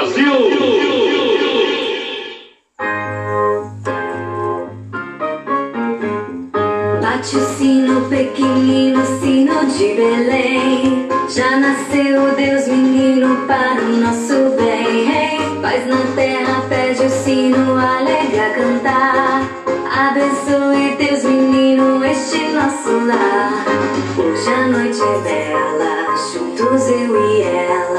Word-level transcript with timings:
Brasil! 0.00 0.32
Bate 7.02 7.36
o 7.36 7.40
sino 7.58 8.08
pequenino, 8.08 9.04
sino 9.20 9.66
de 9.66 9.94
Belém. 9.94 11.08
Já 11.28 11.58
nasceu 11.58 12.34
Deus 12.34 12.66
menino 12.68 13.46
para 13.46 13.82
o 13.82 13.96
nosso 13.98 14.56
bem. 14.56 15.60
Paz 15.60 15.86
na 15.86 15.98
terra, 16.14 16.64
pede 16.70 17.04
o 17.04 17.10
sino, 17.10 17.76
alegra 17.76 18.54
cantar. 18.54 19.42
Abençoe 19.92 20.96
Deus 20.96 21.24
menino 21.24 22.02
este 22.06 22.48
nosso 22.48 23.04
lar. 23.06 23.66
Hoje 24.16 24.48
a 24.48 24.66
noite 24.66 25.02
é 25.02 25.18
bela, 25.18 26.16
juntos 26.32 26.88
eu 26.88 27.22
e 27.22 27.42
ela. 27.42 27.89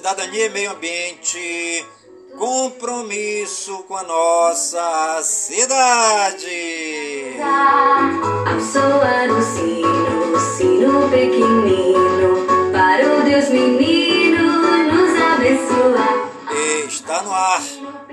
Cidadania 0.00 0.46
e 0.46 0.48
meio 0.48 0.70
ambiente. 0.70 1.84
Compromisso 2.38 3.84
com 3.86 3.94
a 3.94 4.02
nossa 4.02 5.20
cidade. 5.22 6.48
Ao 7.38 8.60
soar 8.62 9.28
o 9.28 9.42
sino, 9.42 10.40
sino 10.56 11.06
pequenino, 11.10 12.46
para 12.72 13.14
o 13.14 13.22
Deus 13.24 13.50
menino 13.50 14.42
nos 14.90 15.20
abençoar. 15.20 16.30
Está 16.88 17.22
no 17.22 17.34
ar 17.34 17.60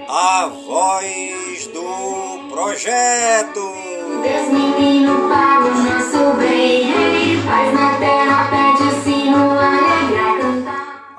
a 0.10 0.48
voz 0.48 1.68
do 1.68 2.50
projeto. 2.54 3.74
Deus 4.24 4.48
menino 4.50 5.30
para 5.30 5.64
o 5.64 5.74
nosso 5.84 6.34
bem, 6.38 7.42
paz 7.46 7.74
na 7.74 7.98
terra, 7.98 8.47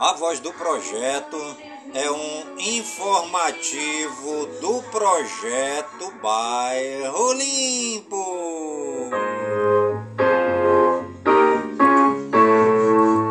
A 0.09 0.15
voz 0.15 0.41
do 0.41 0.51
projeto 0.55 1.37
é 1.93 2.11
um 2.11 2.59
informativo 2.59 4.47
do 4.59 4.83
projeto 4.85 6.11
Bairro 6.23 7.35
Limpo. 7.35 9.11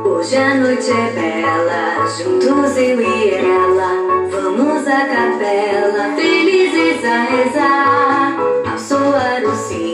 Hoje 0.06 0.38
a 0.38 0.54
noite 0.54 0.92
é 0.92 1.10
bela, 1.16 2.08
juntos 2.16 2.78
eu 2.78 3.02
e 3.02 3.30
ela. 3.32 4.30
Vamos 4.30 4.88
à 4.88 5.08
capela, 5.08 6.16
felizes 6.16 7.04
a 7.04 7.24
rezar. 7.24 8.38
Ao 8.72 8.78
soar 8.78 9.44
o 9.44 9.56
sino, 9.68 9.87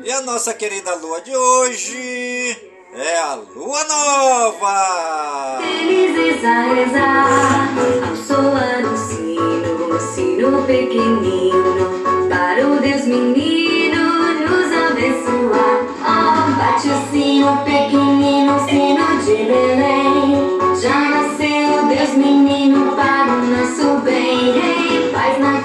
E 0.06 0.12
a 0.12 0.22
nossa 0.22 0.54
querida 0.54 0.96
lua 0.96 1.20
de 1.20 1.36
hoje 1.36 2.65
é 2.98 3.18
a 3.20 3.36
lua 3.54 3.84
nova. 3.84 5.60
Felizes 5.62 6.44
a 6.46 6.62
rezar, 6.74 7.70
ao 8.08 8.16
soar 8.16 8.84
o 8.86 8.98
sino, 8.98 10.00
sino 10.00 10.64
pequenino, 10.64 12.30
para 12.30 12.66
o 12.66 12.80
Deus 12.80 13.06
menino 13.06 14.34
nos 14.40 14.72
abençoar. 14.72 15.84
Oh, 16.00 16.56
bate 16.58 16.88
o 16.88 17.12
sino 17.12 17.58
pequenino, 17.66 18.60
sino 18.66 19.06
de 19.26 19.44
Belém. 19.44 20.58
Já 20.82 21.00
nasceu 21.00 21.88
Deus 21.88 22.14
menino 22.14 22.96
para 22.96 23.30
o 23.30 23.46
nosso 23.46 24.00
bem. 24.04 24.54
Rei, 24.54 25.12
paz 25.12 25.38
na 25.40 25.65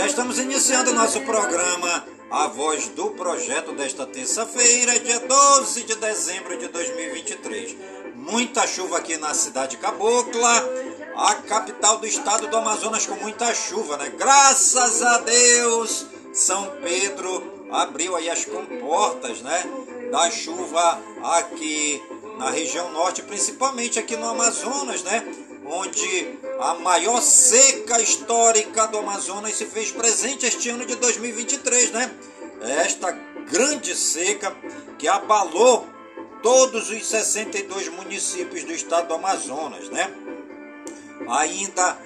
Já 0.00 0.06
estamos 0.06 0.38
iniciando 0.38 0.94
nosso 0.94 1.20
programa 1.20 2.06
A 2.30 2.46
Voz 2.46 2.88
do 2.88 3.10
Projeto 3.10 3.72
desta 3.72 4.06
terça-feira, 4.06 4.98
dia 4.98 5.20
12 5.20 5.82
de 5.82 5.94
dezembro 5.94 6.56
de 6.56 6.68
2023. 6.68 7.76
Muita 8.14 8.66
chuva 8.66 8.96
aqui 8.96 9.18
na 9.18 9.34
cidade 9.34 9.76
Cabocla, 9.76 10.64
a 11.14 11.34
capital 11.34 11.98
do 11.98 12.06
estado 12.06 12.46
do 12.46 12.56
Amazonas 12.56 13.04
com 13.04 13.14
muita 13.16 13.52
chuva, 13.52 13.98
né? 13.98 14.10
Graças 14.16 15.02
a 15.02 15.18
Deus, 15.18 16.06
São 16.32 16.78
Pedro 16.82 17.66
abriu 17.70 18.16
aí 18.16 18.30
as 18.30 18.46
comportas, 18.46 19.42
né? 19.42 19.64
Da 20.10 20.30
chuva 20.30 20.98
aqui 21.22 22.02
na 22.38 22.48
região 22.48 22.90
norte, 22.90 23.20
principalmente 23.20 23.98
aqui 23.98 24.16
no 24.16 24.30
Amazonas, 24.30 25.02
né? 25.02 25.22
Onde 25.72 26.36
a 26.58 26.74
maior 26.74 27.20
seca 27.20 28.00
histórica 28.00 28.88
do 28.88 28.98
Amazonas 28.98 29.54
se 29.54 29.66
fez 29.66 29.92
presente 29.92 30.44
este 30.44 30.68
ano 30.68 30.84
de 30.84 30.96
2023, 30.96 31.92
né? 31.92 32.10
Esta 32.82 33.12
grande 33.48 33.94
seca 33.94 34.52
que 34.98 35.06
abalou 35.06 35.86
todos 36.42 36.90
os 36.90 37.06
62 37.06 37.88
municípios 37.88 38.64
do 38.64 38.72
estado 38.72 39.08
do 39.08 39.14
Amazonas, 39.14 39.88
né? 39.90 40.12
Ainda 41.28 41.98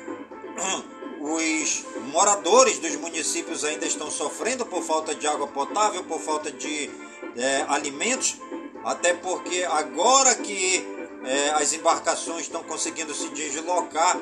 hum, 0.58 0.82
os 1.24 1.86
moradores 2.12 2.78
dos 2.78 2.94
municípios 2.96 3.64
ainda 3.64 3.86
estão 3.86 4.10
sofrendo 4.10 4.66
por 4.66 4.82
falta 4.82 5.14
de 5.14 5.26
água 5.26 5.46
potável, 5.48 6.04
por 6.04 6.20
falta 6.20 6.52
de 6.52 6.90
é, 7.34 7.64
alimentos, 7.68 8.36
até 8.84 9.14
porque 9.14 9.64
agora 9.64 10.34
que 10.34 10.86
é, 11.24 11.50
as 11.50 11.72
embarcações 11.72 12.42
estão 12.42 12.62
conseguindo 12.62 13.14
se 13.14 13.28
deslocar 13.30 14.18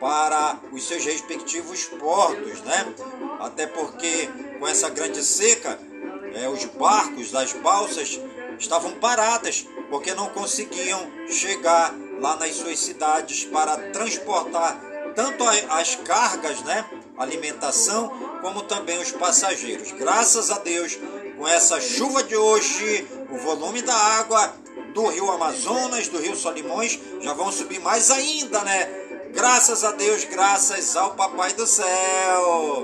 para 0.00 0.58
os 0.72 0.86
seus 0.86 1.04
respectivos 1.04 1.84
portos, 1.84 2.60
né? 2.62 2.94
Até 3.40 3.66
porque 3.66 4.28
com 4.58 4.66
essa 4.66 4.90
grande 4.90 5.22
seca, 5.22 5.78
é, 6.34 6.48
os 6.48 6.64
barcos, 6.66 7.34
as 7.34 7.52
balsas 7.54 8.20
estavam 8.58 8.92
paradas 8.92 9.66
porque 9.90 10.14
não 10.14 10.28
conseguiam 10.28 11.00
chegar 11.28 11.94
lá 12.20 12.36
nas 12.36 12.54
suas 12.56 12.78
cidades 12.78 13.44
para 13.44 13.76
transportar 13.90 14.80
tanto 15.14 15.44
as 15.44 15.96
cargas, 15.96 16.60
né, 16.62 16.84
alimentação, 17.16 18.08
como 18.42 18.62
também 18.62 18.98
os 18.98 19.10
passageiros. 19.12 19.90
Graças 19.92 20.50
a 20.50 20.58
Deus, 20.58 20.98
com 21.38 21.48
essa 21.48 21.80
chuva 21.80 22.22
de 22.22 22.36
hoje, 22.36 23.08
o 23.30 23.38
volume 23.38 23.80
da 23.80 23.94
água 23.94 24.54
do 24.96 25.06
Rio 25.08 25.30
Amazonas, 25.30 26.08
do 26.08 26.18
Rio 26.18 26.34
Solimões, 26.34 26.98
já 27.20 27.34
vão 27.34 27.52
subir 27.52 27.78
mais 27.80 28.10
ainda, 28.10 28.64
né? 28.64 28.88
Graças 29.34 29.84
a 29.84 29.92
Deus, 29.92 30.24
graças 30.24 30.96
ao 30.96 31.10
Papai 31.10 31.52
do 31.52 31.66
Céu. 31.66 32.82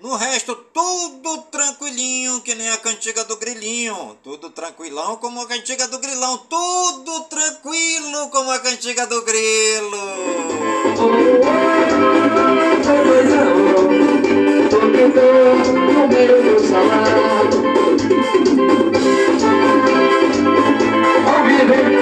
No 0.00 0.16
resto, 0.16 0.54
tudo 0.54 1.38
tranquilinho, 1.50 2.42
que 2.42 2.54
nem 2.54 2.68
a 2.68 2.76
cantiga 2.76 3.24
do 3.24 3.38
grilinho. 3.38 4.18
Tudo 4.22 4.50
tranquilão 4.50 5.16
como 5.16 5.40
a 5.40 5.46
cantiga 5.46 5.88
do 5.88 5.98
grilão. 5.98 6.36
Tudo 6.36 7.20
tranquilo 7.20 8.28
como 8.30 8.50
a 8.50 8.58
cantiga 8.58 9.06
do 9.06 9.22
grilo. 9.22 9.96
No 15.08 16.08
meio 16.08 16.42
do 16.42 16.60
salão. 16.60 16.90
Ao 21.26 21.44
viver. 21.44 22.00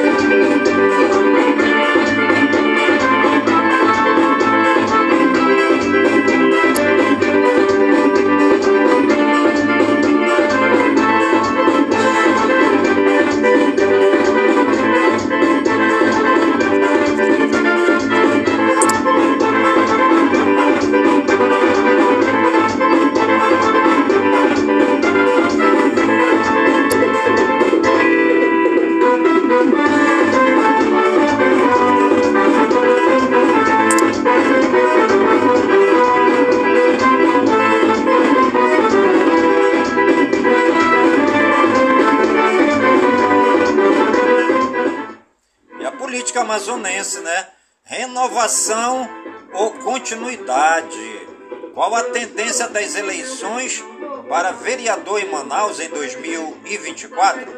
Amazonense, 46.58 47.20
né? 47.20 47.46
Renovação 47.84 49.08
ou 49.52 49.70
continuidade? 49.74 51.28
Qual 51.72 51.94
a 51.94 52.02
tendência 52.04 52.68
das 52.68 52.96
eleições 52.96 53.84
para 54.28 54.52
vereador 54.52 55.20
em 55.20 55.30
Manaus 55.30 55.78
em 55.78 55.88
2024? 55.88 57.57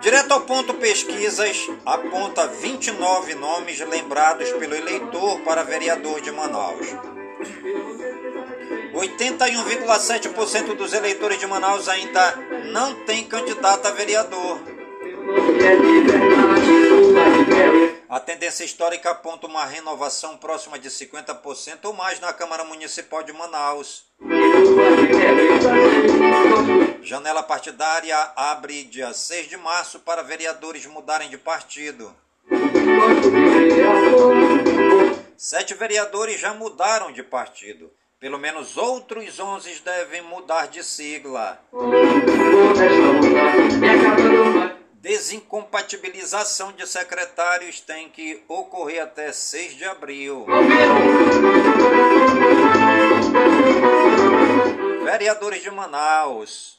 Direto 0.00 0.32
ao 0.32 0.42
ponto 0.42 0.74
pesquisas 0.74 1.68
aponta 1.84 2.46
29 2.46 3.34
nomes 3.34 3.80
lembrados 3.80 4.50
pelo 4.52 4.74
eleitor 4.74 5.40
para 5.40 5.64
vereador 5.64 6.20
de 6.20 6.30
Manaus. 6.30 6.86
81,7% 8.94 10.76
dos 10.76 10.92
eleitores 10.92 11.40
de 11.40 11.46
Manaus 11.46 11.88
ainda 11.88 12.36
não 12.72 12.94
tem 13.04 13.24
candidato 13.24 13.86
a 13.86 13.90
vereador. 13.90 14.77
A 18.08 18.20
tendência 18.20 18.64
histórica 18.64 19.10
aponta 19.10 19.46
uma 19.46 19.64
renovação 19.64 20.36
próxima 20.36 20.78
de 20.78 20.88
50% 20.88 21.84
ou 21.84 21.92
mais 21.92 22.18
na 22.20 22.32
Câmara 22.32 22.64
Municipal 22.64 23.22
de 23.22 23.32
Manaus. 23.32 24.04
Janela 27.02 27.42
partidária 27.42 28.16
abre 28.34 28.84
dia 28.84 29.12
6 29.12 29.48
de 29.48 29.56
março 29.56 30.00
para 30.00 30.22
vereadores 30.22 30.86
mudarem 30.86 31.28
de 31.28 31.36
partido. 31.36 32.14
Sete 35.36 35.74
vereadores 35.74 36.40
já 36.40 36.54
mudaram 36.54 37.12
de 37.12 37.22
partido. 37.22 37.90
Pelo 38.18 38.38
menos 38.38 38.76
outros 38.76 39.38
11 39.38 39.80
devem 39.84 40.22
mudar 40.22 40.66
de 40.66 40.82
sigla. 40.82 41.60
Desincompatibilização 45.00 46.72
de 46.72 46.84
secretários 46.84 47.80
tem 47.80 48.08
que 48.08 48.42
ocorrer 48.48 49.00
até 49.00 49.32
6 49.32 49.76
de 49.76 49.84
abril. 49.84 50.44
Vereadores 55.04 55.62
de 55.62 55.70
Manaus. 55.70 56.78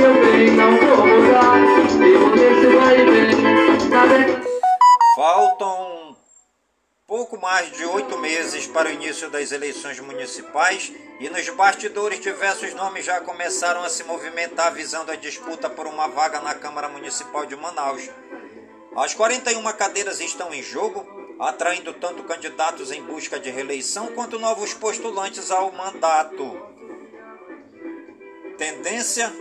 Meu 0.00 0.14
bem, 0.14 0.50
não 0.52 0.76
vou 0.76 0.96
vai 2.78 2.96
vem. 4.08 4.42
Faltam 5.14 6.16
pouco 7.06 7.38
mais 7.38 7.70
de 7.72 7.84
oito 7.84 8.16
meses 8.18 8.66
para 8.66 8.88
o 8.88 8.92
início 8.92 9.28
das 9.28 9.52
eleições 9.52 10.00
municipais 10.00 10.92
e 11.18 11.28
nos 11.28 11.48
bastidores 11.50 12.20
diversos 12.20 12.72
nomes 12.72 13.04
já 13.04 13.20
começaram 13.20 13.82
a 13.82 13.90
se 13.90 14.02
movimentar 14.04 14.72
visando 14.72 15.12
a 15.12 15.16
disputa 15.16 15.68
por 15.68 15.86
uma 15.86 16.08
vaga 16.08 16.40
na 16.40 16.54
Câmara 16.54 16.88
Municipal 16.88 17.44
de 17.44 17.56
Manaus. 17.56 18.08
As 18.96 19.12
41 19.14 19.62
cadeiras 19.72 20.20
estão 20.20 20.54
em 20.54 20.62
jogo, 20.62 21.06
atraindo 21.38 21.92
tanto 21.92 22.22
candidatos 22.24 22.90
em 22.90 23.02
busca 23.02 23.38
de 23.38 23.50
reeleição 23.50 24.08
quanto 24.08 24.38
novos 24.38 24.72
postulantes 24.72 25.50
ao 25.50 25.70
mandato 25.72 26.70
tendência, 28.60 29.32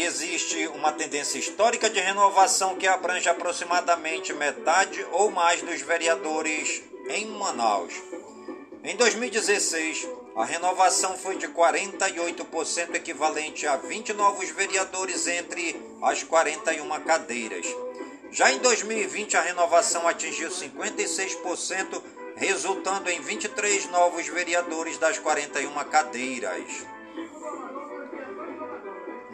existe 0.00 0.66
uma 0.68 0.92
tendência 0.92 1.38
histórica 1.38 1.88
de 1.88 1.98
renovação 1.98 2.76
que 2.76 2.86
abrange 2.86 3.28
aproximadamente 3.30 4.32
metade 4.34 5.04
ou 5.12 5.30
mais 5.30 5.62
dos 5.62 5.80
vereadores 5.80 6.82
em 7.08 7.26
Manaus. 7.26 7.94
Em 8.84 8.94
2016, 8.94 10.06
a 10.36 10.44
renovação 10.44 11.16
foi 11.16 11.36
de 11.36 11.48
48%, 11.48 12.94
equivalente 12.94 13.66
a 13.66 13.76
20 13.76 14.12
novos 14.12 14.50
vereadores 14.50 15.26
entre 15.26 15.80
as 16.02 16.22
41 16.22 16.88
cadeiras. 17.00 17.66
Já 18.30 18.52
em 18.52 18.58
2020, 18.58 19.36
a 19.36 19.40
renovação 19.40 20.06
atingiu 20.06 20.50
56%, 20.50 22.02
resultando 22.36 23.08
em 23.08 23.20
23 23.22 23.86
novos 23.86 24.26
vereadores 24.26 24.98
das 24.98 25.18
41 25.18 25.72
cadeiras 25.84 26.95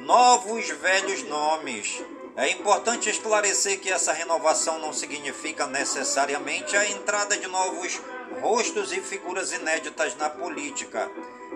novos 0.04 0.68
velhos 0.68 1.22
nomes. 1.24 2.02
É 2.34 2.50
importante 2.50 3.08
esclarecer 3.08 3.78
que 3.78 3.90
essa 3.90 4.12
renovação 4.12 4.78
não 4.78 4.92
significa 4.92 5.66
necessariamente 5.66 6.76
a 6.76 6.88
entrada 6.90 7.36
de 7.36 7.46
novos 7.46 8.00
rostos 8.40 8.92
e 8.92 9.00
figuras 9.00 9.52
inéditas 9.52 10.16
na 10.16 10.28
política. 10.28 11.10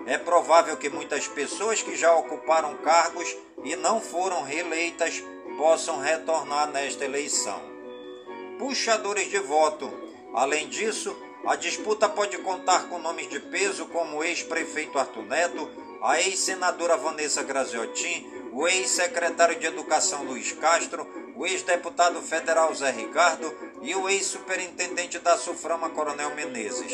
É 0.05 0.17
provável 0.17 0.77
que 0.77 0.89
muitas 0.89 1.27
pessoas 1.27 1.81
que 1.81 1.95
já 1.97 2.13
ocuparam 2.15 2.75
cargos 2.77 3.35
e 3.63 3.75
não 3.75 3.99
foram 3.99 4.43
reeleitas 4.43 5.21
possam 5.57 5.99
retornar 5.99 6.69
nesta 6.71 7.03
eleição. 7.03 7.61
Puxadores 8.57 9.29
de 9.29 9.39
voto. 9.39 9.91
Além 10.33 10.69
disso, 10.69 11.15
a 11.45 11.55
disputa 11.55 12.07
pode 12.07 12.37
contar 12.37 12.87
com 12.87 12.99
nomes 12.99 13.29
de 13.29 13.39
peso 13.39 13.87
como 13.87 14.17
o 14.17 14.23
ex-prefeito 14.23 14.97
Arthur 14.97 15.23
Neto, 15.23 15.69
a 16.01 16.21
ex-senadora 16.21 16.95
Vanessa 16.95 17.41
Graziotin, 17.41 18.36
o 18.51 18.67
ex-secretário 18.67 19.59
de 19.59 19.65
Educação 19.65 20.23
Luiz 20.23 20.51
Castro, 20.53 21.07
o 21.35 21.45
ex-deputado 21.45 22.21
federal 22.21 22.73
Zé 22.73 22.91
Ricardo 22.91 23.53
e 23.81 23.95
o 23.95 24.09
ex-superintendente 24.09 25.19
da 25.19 25.37
Suframa 25.37 25.89
Coronel 25.89 26.33
Menezes. 26.35 26.91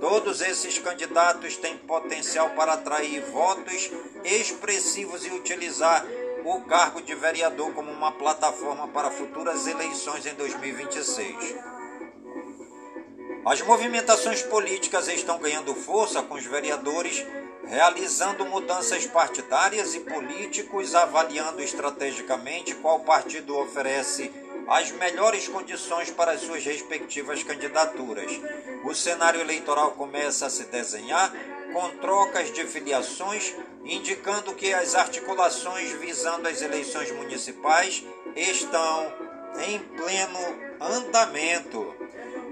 Todos 0.00 0.40
esses 0.40 0.78
candidatos 0.78 1.56
têm 1.56 1.76
potencial 1.78 2.50
para 2.50 2.74
atrair 2.74 3.20
votos 3.30 3.90
expressivos 4.24 5.24
e 5.26 5.30
utilizar 5.30 6.04
o 6.44 6.60
cargo 6.62 7.00
de 7.00 7.14
vereador 7.14 7.72
como 7.72 7.90
uma 7.90 8.12
plataforma 8.12 8.88
para 8.88 9.10
futuras 9.10 9.66
eleições 9.66 10.26
em 10.26 10.34
2026. 10.34 11.56
As 13.44 13.60
movimentações 13.62 14.42
políticas 14.42 15.08
estão 15.08 15.38
ganhando 15.38 15.74
força 15.74 16.22
com 16.22 16.34
os 16.34 16.44
vereadores 16.44 17.26
realizando 17.64 18.44
mudanças 18.46 19.06
partidárias 19.06 19.94
e 19.94 20.00
políticos 20.00 20.94
avaliando 20.94 21.62
estrategicamente 21.62 22.74
qual 22.76 23.00
partido 23.00 23.56
oferece 23.58 24.30
as 24.68 24.90
melhores 24.92 25.48
condições 25.48 26.10
para 26.10 26.32
as 26.32 26.40
suas 26.40 26.64
respectivas 26.64 27.42
candidaturas. 27.42 28.30
O 28.84 28.94
cenário 28.94 29.40
eleitoral 29.40 29.92
começa 29.92 30.46
a 30.46 30.50
se 30.50 30.64
desenhar 30.64 31.32
com 31.72 31.88
trocas 31.98 32.52
de 32.52 32.64
filiações, 32.64 33.54
indicando 33.84 34.54
que 34.54 34.72
as 34.72 34.94
articulações 34.94 35.90
visando 35.92 36.48
as 36.48 36.60
eleições 36.62 37.10
municipais 37.12 38.04
estão 38.36 39.12
em 39.66 39.78
pleno 39.78 40.72
andamento. 40.80 41.94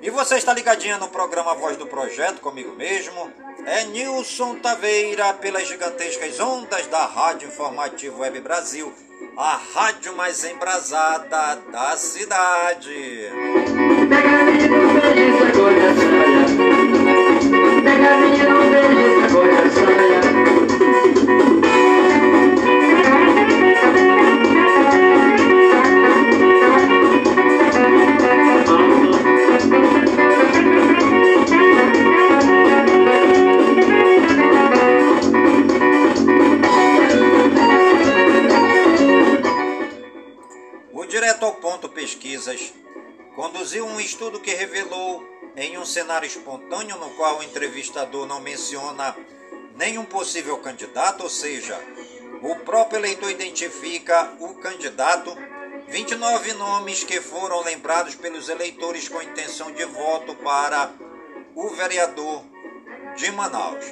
E 0.02 0.08
você 0.10 0.36
está 0.36 0.54
ligadinha 0.54 0.96
no 0.96 1.08
programa 1.08 1.54
Voz 1.54 1.76
do 1.76 1.86
Projeto 1.86 2.40
comigo 2.40 2.74
mesmo? 2.74 3.30
É 3.72 3.84
Nilson 3.84 4.56
Taveira 4.56 5.32
pelas 5.34 5.68
gigantescas 5.68 6.40
ondas 6.40 6.88
da 6.88 7.06
Rádio 7.06 7.46
Informativo 7.46 8.22
Web 8.22 8.40
Brasil, 8.40 8.92
a 9.36 9.60
rádio 9.72 10.12
mais 10.16 10.44
embrasada 10.44 11.54
da 11.70 11.96
cidade. 11.96 13.30
Pega 14.08 14.42
menino. 14.42 15.30
Direto 41.30 41.52
ponto 41.60 41.88
pesquisas 41.88 42.74
conduziu 43.36 43.86
um 43.86 44.00
estudo 44.00 44.40
que 44.40 44.52
revelou 44.52 45.24
em 45.54 45.78
um 45.78 45.86
cenário 45.86 46.26
espontâneo 46.26 46.96
no 46.96 47.10
qual 47.10 47.38
o 47.38 47.42
entrevistador 47.44 48.26
não 48.26 48.40
menciona 48.40 49.16
nenhum 49.76 50.04
possível 50.04 50.58
candidato, 50.58 51.22
ou 51.22 51.30
seja, 51.30 51.80
o 52.42 52.56
próprio 52.64 52.98
eleitor 52.98 53.30
identifica 53.30 54.34
o 54.40 54.54
candidato, 54.56 55.32
29 55.86 56.52
nomes 56.54 57.04
que 57.04 57.20
foram 57.20 57.62
lembrados 57.62 58.16
pelos 58.16 58.48
eleitores 58.48 59.08
com 59.08 59.22
intenção 59.22 59.70
de 59.70 59.84
voto 59.84 60.34
para 60.34 60.92
o 61.54 61.68
vereador 61.68 62.42
de 63.16 63.30
Manaus. 63.30 63.84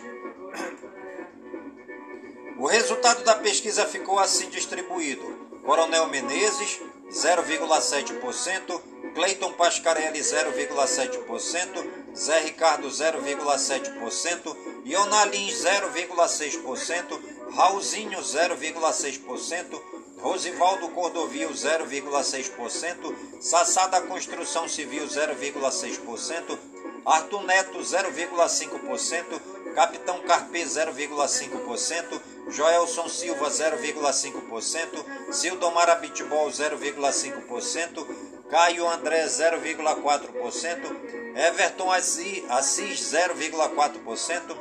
O 2.58 2.66
resultado 2.66 3.22
da 3.22 3.36
pesquisa 3.36 3.86
ficou 3.86 4.18
assim 4.18 4.50
distribuído: 4.50 5.22
Coronel 5.64 6.08
Menezes, 6.08 6.80
0,7%, 7.10 8.80
Cleiton 9.14 9.52
Pascarelli 9.54 10.20
0,7%, 10.20 12.14
Zé 12.14 12.40
Ricardo 12.40 12.88
0,7%, 12.88 14.56
Ionalins 14.84 15.64
0,6%, 15.64 17.20
Raulzinho 17.54 18.20
0,6%, 18.20 19.80
Rosivaldo 20.20 20.88
Cordovil 20.90 21.50
0,6%, 21.50 23.40
Sassá 23.40 23.86
da 23.86 24.00
Construção 24.02 24.68
Civil 24.68 25.06
0,6%, 25.06 26.58
Arthur 27.06 27.42
Neto 27.44 27.78
0,5%, 27.78 29.40
Capitão 29.74 30.20
Carpê 30.20 30.64
0,5%, 30.64 32.20
Joelson 32.50 33.08
Silva 33.08 33.50
0,5%, 33.50 35.04
Sildomar 35.30 35.90
Abitbol 35.90 36.50
0,5%, 36.50 38.06
Caio 38.50 38.86
André 38.86 39.26
0,4%, 39.26 41.36
Everton 41.36 41.90
Assis 41.90 43.12
0,4%, 43.12 44.56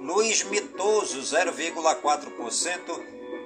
Luiz 0.00 0.44
Mitoso 0.44 1.20
0,4%, 1.20 3.00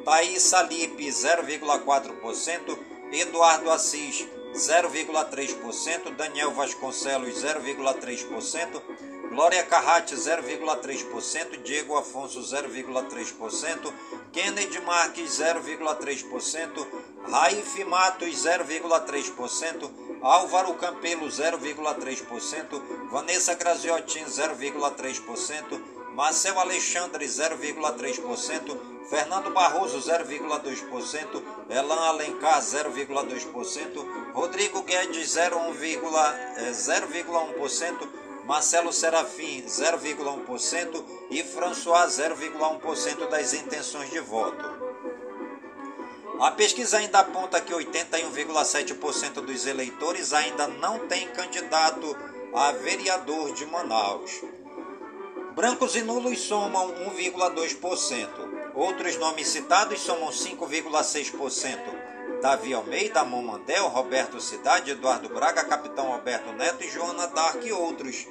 Thaís 0.05 0.43
Salipe 0.43 1.11
0,4%, 1.11 2.79
Eduardo 3.13 3.71
Assis 3.71 4.27
0,3%, 4.53 6.17
Daniel 6.17 6.51
Vasconcelos 6.51 7.43
0,3%, 7.43 9.10
Glória 9.41 9.65
Carrate 9.65 10.17
0,3%, 10.17 11.63
Diego 11.65 11.97
Afonso 11.97 12.43
0,3%, 12.43 13.91
Kennedy 14.33 14.79
Marques 14.81 15.41
0,3%, 15.41 16.87
Raif 17.27 17.85
Matos 17.87 18.29
0,3%, 18.29 19.91
Álvaro 20.21 20.75
Campelo 20.75 21.27
0,3%, 21.27 22.83
Vanessa 23.11 23.55
Graziotin 23.55 24.27
0,3%, 24.27 25.81
Marcel 26.15 26.59
Alexandre 26.59 27.25
0,3%, 27.25 28.77
Fernando 29.09 29.51
Barroso 29.53 30.03
0,2%, 30.03 31.43
Elan 31.71 31.99
Alencar 31.99 32.61
0,2%, 32.61 34.07
Rodrigo 34.35 34.83
Guedes 34.83 35.35
0,1%, 35.35 38.20
Marcelo 38.45 38.93
Serafim 38.93 39.63
0,1% 39.67 41.05
e 41.31 41.43
François 41.43 42.07
0,1% 42.07 43.29
das 43.29 43.55
intenções 43.55 44.11
de 44.11 44.21
voto. 44.21 44.65
A 46.41 46.51
pesquisa 46.53 46.99
ainda 46.99 47.21
aponta 47.21 47.61
que 47.61 47.73
81,7% 47.73 49.43
dos 49.43 49.67
eleitores 49.67 50.33
ainda 50.33 50.67
não 50.67 51.07
tem 51.07 51.29
candidato 51.29 52.17
a 52.55 52.73
vereador 52.73 53.53
de 53.53 53.67
Manaus. 53.67 54.41
Brancos 55.55 55.95
e 55.95 56.01
nulos 56.01 56.41
somam 56.41 56.95
1,2%. 57.15 58.73
Outros 58.75 59.17
nomes 59.17 59.49
citados 59.49 60.01
somam 60.01 60.31
5,6%. 60.31 62.00
Davi 62.41 62.73
Almeida, 62.73 63.23
Momandel, 63.23 63.87
Roberto 63.89 64.41
Cidade, 64.41 64.93
Eduardo 64.93 65.29
Braga, 65.29 65.63
Capitão 65.63 66.11
Roberto 66.11 66.51
Neto 66.53 66.83
e 66.83 66.91
Joana 66.91 67.27
Dark 67.27 67.63
e 67.63 67.71
outros. 67.71 68.27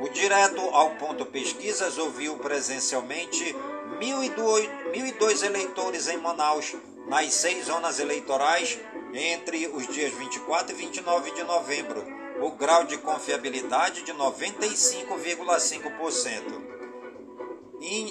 O 0.00 0.08
Direto 0.08 0.60
ao 0.60 0.96
Ponto 0.96 1.24
Pesquisas 1.24 1.96
ouviu 1.96 2.36
presencialmente 2.38 3.54
1.002 4.00 5.44
eleitores 5.44 6.08
em 6.08 6.16
Manaus, 6.16 6.74
nas 7.06 7.32
seis 7.34 7.66
zonas 7.66 8.00
eleitorais, 8.00 8.80
entre 9.12 9.68
os 9.68 9.86
dias 9.86 10.12
24 10.14 10.74
e 10.74 10.78
29 10.78 11.30
de 11.30 11.44
novembro. 11.44 12.04
O 12.40 12.50
grau 12.50 12.82
de 12.84 12.98
confiabilidade 12.98 14.02
de 14.02 14.12
95,5%. 14.12 16.74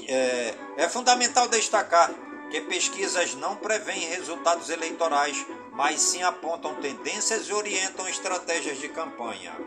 É, 0.07 0.53
é 0.77 0.88
fundamental 0.88 1.50
destacar 1.50 2.10
que 2.53 2.62
pesquisas 2.62 3.33
não 3.33 3.55
prevêem 3.55 4.10
resultados 4.10 4.69
eleitorais, 4.69 5.43
mas 5.72 6.00
sim 6.00 6.22
apontam 6.22 6.75
tendências 6.75 7.50
e 7.50 7.53
orientam 7.53 8.07
estratégias 8.07 8.77
de 8.77 8.89
campanha. 8.89 9.57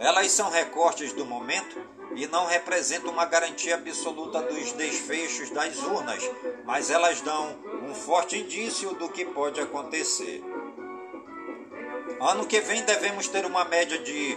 Elas 0.00 0.32
são 0.32 0.50
recortes 0.50 1.12
do 1.12 1.24
momento 1.24 1.80
e 2.16 2.26
não 2.26 2.46
representam 2.46 3.12
uma 3.12 3.26
garantia 3.26 3.76
absoluta 3.76 4.42
dos 4.42 4.72
desfechos 4.72 5.50
das 5.50 5.76
urnas, 5.76 6.28
mas 6.64 6.90
elas 6.90 7.20
dão 7.20 7.56
um 7.88 7.94
forte 7.94 8.36
indício 8.36 8.92
do 8.94 9.08
que 9.08 9.24
pode 9.24 9.60
acontecer. 9.60 10.42
Ano 12.20 12.44
que 12.44 12.60
vem 12.60 12.82
devemos 12.82 13.28
ter 13.28 13.46
uma 13.46 13.64
média 13.64 14.00
de 14.00 14.36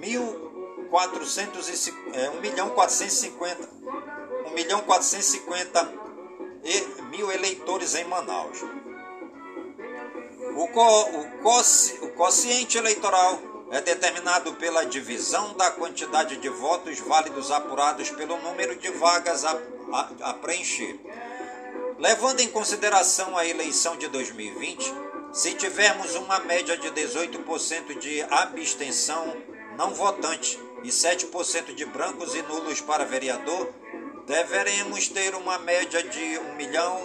1.450 0.00 1.92
é, 2.14 2.30
1 2.30 2.40
milhão 2.40 2.70
450 2.70 3.78
1 4.48 4.54
milhão 4.54 4.80
450 4.80 6.08
mil 7.10 7.30
eleitores 7.30 7.94
em 7.94 8.04
Manaus. 8.04 8.58
O, 10.56 10.68
co, 10.68 10.82
o, 10.82 12.06
o 12.06 12.08
quociente 12.12 12.78
eleitoral 12.78 13.40
é 13.70 13.80
determinado 13.80 14.54
pela 14.54 14.84
divisão 14.84 15.54
da 15.54 15.70
quantidade 15.70 16.36
de 16.38 16.48
votos 16.48 16.98
válidos 17.00 17.50
apurados 17.50 18.10
pelo 18.10 18.38
número 18.38 18.74
de 18.76 18.90
vagas 18.90 19.44
a, 19.44 19.58
a, 19.92 20.30
a 20.30 20.34
preencher. 20.34 20.98
Levando 21.98 22.40
em 22.40 22.48
consideração 22.48 23.36
a 23.36 23.46
eleição 23.46 23.96
de 23.96 24.08
2020, 24.08 24.94
se 25.32 25.54
tivermos 25.54 26.14
uma 26.14 26.38
média 26.40 26.76
de 26.76 26.88
18% 26.90 27.98
de 27.98 28.22
abstenção 28.22 29.36
não 29.76 29.92
votante 29.92 30.58
e 30.82 30.88
7% 30.88 31.74
de 31.74 31.84
brancos 31.84 32.34
e 32.34 32.42
nulos 32.42 32.80
para 32.80 33.04
vereador, 33.04 33.72
deveremos 34.28 35.08
ter 35.08 35.34
uma 35.34 35.58
média 35.58 36.02
de 36.02 36.38
1 36.38 36.54
milhão 36.54 37.00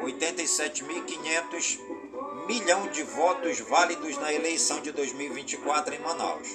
87.500 0.00 1.80
milhão 2.46 2.86
de 2.86 3.02
votos 3.02 3.58
válidos 3.60 4.16
na 4.18 4.32
eleição 4.32 4.80
de 4.80 4.92
2024 4.92 5.94
em 5.94 5.98
Manaus. 5.98 6.48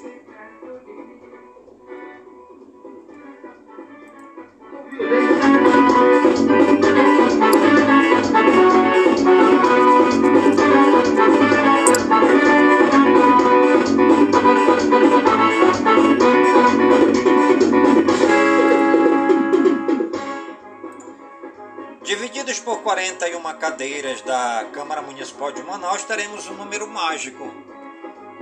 41 23.47 23.59
cadeiras 23.59 24.21
da 24.23 24.65
Câmara 24.73 25.01
Municipal 25.01 25.49
de 25.51 25.61
Manaus, 25.63 26.03
teremos 26.03 26.47
um 26.47 26.55
número 26.55 26.85
mágico. 26.87 27.49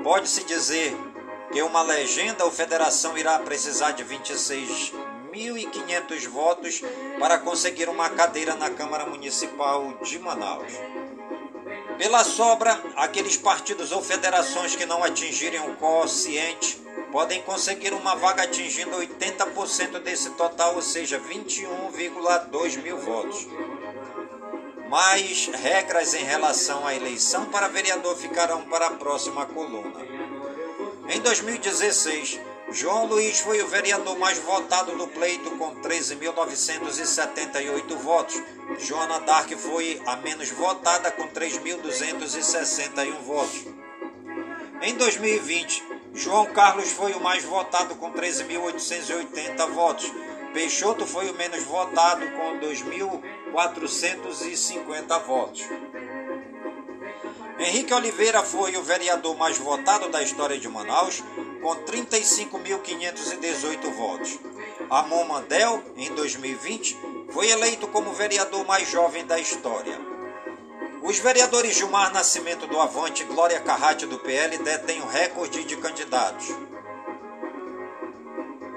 Pode-se 0.04 0.44
dizer 0.46 0.98
que 1.52 1.62
uma 1.62 1.84
legenda 1.84 2.44
ou 2.44 2.50
federação 2.50 3.16
irá 3.18 3.38
precisar 3.40 3.92
de 3.92 4.04
26.500 4.04 6.28
votos 6.28 6.82
para 7.20 7.38
conseguir 7.38 7.88
uma 7.88 8.10
cadeira 8.10 8.56
na 8.56 8.72
Câmara 8.72 9.06
Municipal 9.06 9.94
de 10.04 10.18
Manaus. 10.18 10.74
Pela 12.00 12.24
sobra, 12.24 12.82
aqueles 12.96 13.38
partidos 13.38 13.92
ou 13.92 14.02
federações 14.02 14.76
que 14.76 14.88
não 14.88 15.04
atingirem 15.04 15.60
o 15.60 15.76
quociente 15.76 16.84
podem 17.12 17.44
conseguir 17.44 17.94
uma 17.94 18.16
vaga 18.16 18.42
atingindo 18.44 18.98
80% 18.98 20.00
desse 20.00 20.32
total, 20.32 20.74
ou 20.76 20.82
seja, 20.82 21.20
21,2 21.20 22.82
mil 22.82 22.98
votos. 22.98 23.48
Mais 24.90 25.48
regras 25.48 26.14
em 26.14 26.24
relação 26.24 26.86
à 26.86 26.94
eleição 26.94 27.46
para 27.46 27.68
vereador 27.68 28.16
ficarão 28.16 28.62
para 28.64 28.88
a 28.88 28.92
próxima 28.92 29.46
coluna. 29.46 30.06
Em 31.10 31.20
2016, 31.22 32.40
João 32.72 33.06
Luiz 33.06 33.40
foi 33.40 33.62
o 33.62 33.68
vereador 33.68 34.18
mais 34.18 34.40
votado 34.40 34.98
do 34.98 35.08
pleito 35.08 35.52
com 35.52 35.76
13.978 35.82 37.96
votos. 37.98 38.42
Joana 38.80 39.20
Dark 39.20 39.52
foi 39.54 40.02
a 40.06 40.16
menos 40.18 40.50
votada 40.50 41.12
com 41.12 41.28
3.261 41.28 43.22
votos. 43.22 43.66
Em 44.82 44.96
2020, 44.96 45.84
João 46.14 46.48
Carlos 46.48 46.92
foi 46.92 47.14
o 47.14 47.20
mais 47.20 47.44
votado 47.44 47.94
com 47.96 48.12
13.880 48.12 49.68
votos. 49.72 50.12
Peixoto 50.56 51.06
foi 51.06 51.30
o 51.30 51.34
menos 51.34 51.64
votado 51.66 52.26
com 52.32 52.58
2.450 52.62 55.22
votos. 55.26 55.64
Henrique 57.60 57.94
Oliveira 57.94 58.42
foi 58.42 58.78
o 58.78 58.82
vereador 58.82 59.36
mais 59.36 59.58
votado 59.58 60.08
da 60.08 60.24
história 60.24 60.58
de 60.58 60.70
Manaus, 60.70 61.22
com 61.62 61.76
35.518 61.84 63.92
votos. 63.98 64.40
Amon 64.90 65.26
Mandel, 65.26 65.84
em 65.98 66.16
2020, 66.16 66.98
foi 67.32 67.50
eleito 67.50 67.90
como 67.90 68.14
vereador 68.14 68.66
mais 68.66 68.90
jovem 68.90 69.26
da 69.26 69.38
história. 69.38 70.00
Os 71.04 71.20
vereadores 71.20 71.76
Gilmar 71.76 72.14
Nascimento 72.14 72.66
do 72.66 72.80
Avante 72.80 73.24
e 73.24 73.26
Glória 73.26 73.60
Carrate 73.60 74.06
do 74.06 74.20
PL 74.20 74.58
detêm 74.60 75.02
o 75.02 75.06
recorde 75.06 75.66
de 75.66 75.76
candidatos. 75.76 76.48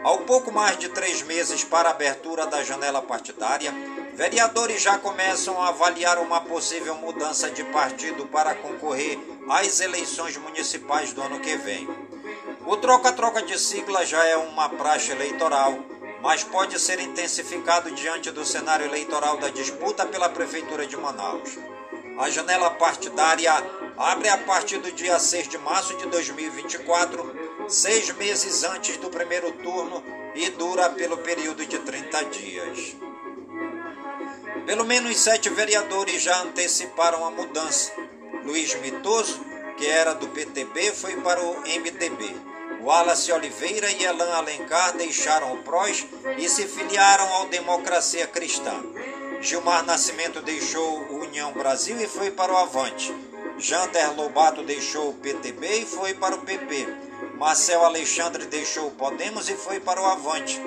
Ao 0.09 0.17
pouco 0.21 0.51
mais 0.51 0.79
de 0.79 0.89
três 0.89 1.21
meses 1.21 1.65
para 1.65 1.91
a 1.91 1.93
abertura 1.93 2.47
da 2.47 2.65
janela 2.65 3.03
partidária, 3.03 3.71
vereadores 4.15 4.81
já 4.81 4.97
começam 4.97 5.61
a 5.61 5.69
avaliar 5.69 6.17
uma 6.17 6.41
possível 6.41 6.95
mudança 6.95 7.51
de 7.51 7.63
partido 7.65 8.25
para 8.25 8.55
concorrer 8.55 9.19
às 9.51 9.81
eleições 9.81 10.35
municipais 10.39 11.13
do 11.13 11.21
ano 11.21 11.41
que 11.41 11.55
vem. 11.59 11.87
O 12.65 12.75
troca-troca 12.79 13.43
de 13.43 13.59
sigla 13.59 14.07
já 14.07 14.25
é 14.25 14.35
uma 14.39 14.71
praxe 14.71 15.11
eleitoral, 15.11 15.79
mas 16.23 16.43
pode 16.43 16.81
ser 16.81 16.99
intensificado 17.01 17.91
diante 17.91 18.31
do 18.31 18.47
cenário 18.47 18.87
eleitoral 18.87 19.37
da 19.37 19.51
disputa 19.51 20.07
pela 20.07 20.31
Prefeitura 20.31 20.87
de 20.87 20.97
Manaus. 20.97 21.59
A 22.19 22.31
janela 22.31 22.71
partidária 22.71 23.63
abre 23.95 24.31
a 24.31 24.39
partir 24.39 24.79
do 24.79 24.91
dia 24.91 25.19
6 25.19 25.49
de 25.49 25.59
março 25.59 25.95
de 25.99 26.07
2024, 26.07 27.38
seis 27.69 28.11
meses 28.17 28.65
antes 28.65 28.97
do 28.97 29.11
primeiro 29.11 29.53
turno 29.53 30.03
e 30.35 30.49
dura 30.51 30.89
pelo 30.91 31.19
período 31.19 31.65
de 31.67 31.79
30 31.79 32.25
dias. 32.27 32.97
Pelo 34.65 34.85
menos 34.85 35.19
sete 35.19 35.51
vereadores 35.51 36.23
já 36.23 36.43
anteciparam 36.43 37.27
a 37.27 37.31
mudança. 37.31 37.93
Luiz 38.45 38.75
Mitoso, 38.77 39.41
que 39.77 39.87
era 39.87 40.15
do 40.15 40.29
PTB, 40.29 40.93
foi 40.93 41.17
para 41.21 41.43
o 41.43 41.61
MDB. 41.61 42.35
Wallace 42.81 43.33
Oliveira 43.33 43.91
e 43.91 44.05
Elan 44.05 44.33
Alencar 44.35 44.97
deixaram 44.97 45.53
o 45.53 45.63
PROS 45.63 46.07
e 46.39 46.49
se 46.49 46.67
filiaram 46.67 47.27
ao 47.35 47.47
Democracia 47.47 48.27
Cristã. 48.27 48.83
Gilmar 49.41 49.85
Nascimento 49.85 50.41
deixou 50.41 51.01
o 51.03 51.21
União 51.21 51.53
Brasil 51.53 52.01
e 52.01 52.07
foi 52.07 52.31
para 52.31 52.53
o 52.53 52.57
Avante. 52.57 53.15
Jander 53.59 54.15
Lobato 54.15 54.63
deixou 54.63 55.11
o 55.11 55.15
PTB 55.15 55.81
e 55.81 55.87
foi 55.87 56.15
para 56.15 56.37
o 56.37 56.43
PP. 56.43 56.87
Marcel 57.35 57.85
Alexandre 57.85 58.47
deixou 58.47 58.87
o 58.87 58.93
Podemos 58.93 59.49
e 59.49 59.55
foi 59.55 59.81
para 59.81 60.01
o 60.01 60.07
Avante. 60.07 60.61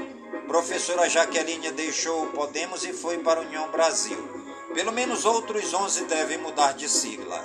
Professora 0.45 1.09
Jaqueline 1.09 1.71
deixou 1.71 2.23
o 2.23 2.27
Podemos 2.27 2.83
e 2.83 2.91
foi 2.91 3.17
para 3.19 3.39
a 3.39 3.43
União 3.43 3.71
Brasil. 3.71 4.17
Pelo 4.73 4.91
menos 4.91 5.23
outros 5.23 5.73
11 5.73 6.03
devem 6.05 6.37
mudar 6.37 6.73
de 6.73 6.89
sigla. 6.89 7.41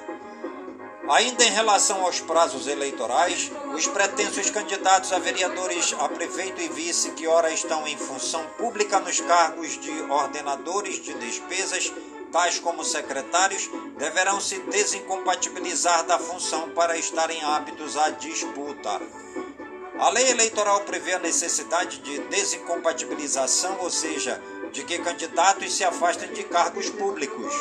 Ainda 1.08 1.44
em 1.44 1.52
relação 1.52 2.04
aos 2.04 2.20
prazos 2.20 2.66
eleitorais, 2.66 3.52
os 3.72 3.86
pretensos 3.86 4.50
candidatos 4.50 5.12
a 5.12 5.20
vereadores, 5.20 5.94
a 6.00 6.08
prefeito 6.08 6.60
e 6.60 6.68
vice, 6.68 7.12
que 7.12 7.28
ora 7.28 7.52
estão 7.52 7.86
em 7.86 7.96
função 7.96 8.44
pública 8.58 8.98
nos 8.98 9.20
cargos 9.20 9.80
de 9.80 9.92
ordenadores 10.10 11.00
de 11.00 11.14
despesas, 11.14 11.92
tais 12.32 12.58
como 12.58 12.84
secretários, 12.84 13.68
deverão 13.96 14.40
se 14.40 14.58
desincompatibilizar 14.60 16.04
da 16.04 16.18
função 16.18 16.70
para 16.70 16.96
estarem 16.96 17.42
aptos 17.42 17.96
à 17.96 18.10
disputa. 18.10 19.00
A 19.98 20.10
lei 20.10 20.30
eleitoral 20.30 20.80
prevê 20.80 21.14
a 21.14 21.18
necessidade 21.18 21.98
de 22.00 22.18
desincompatibilização, 22.28 23.78
ou 23.80 23.90
seja, 23.90 24.42
de 24.70 24.84
que 24.84 24.98
candidatos 24.98 25.74
se 25.74 25.84
afastem 25.84 26.32
de 26.32 26.44
cargos 26.44 26.90
públicos. 26.90 27.54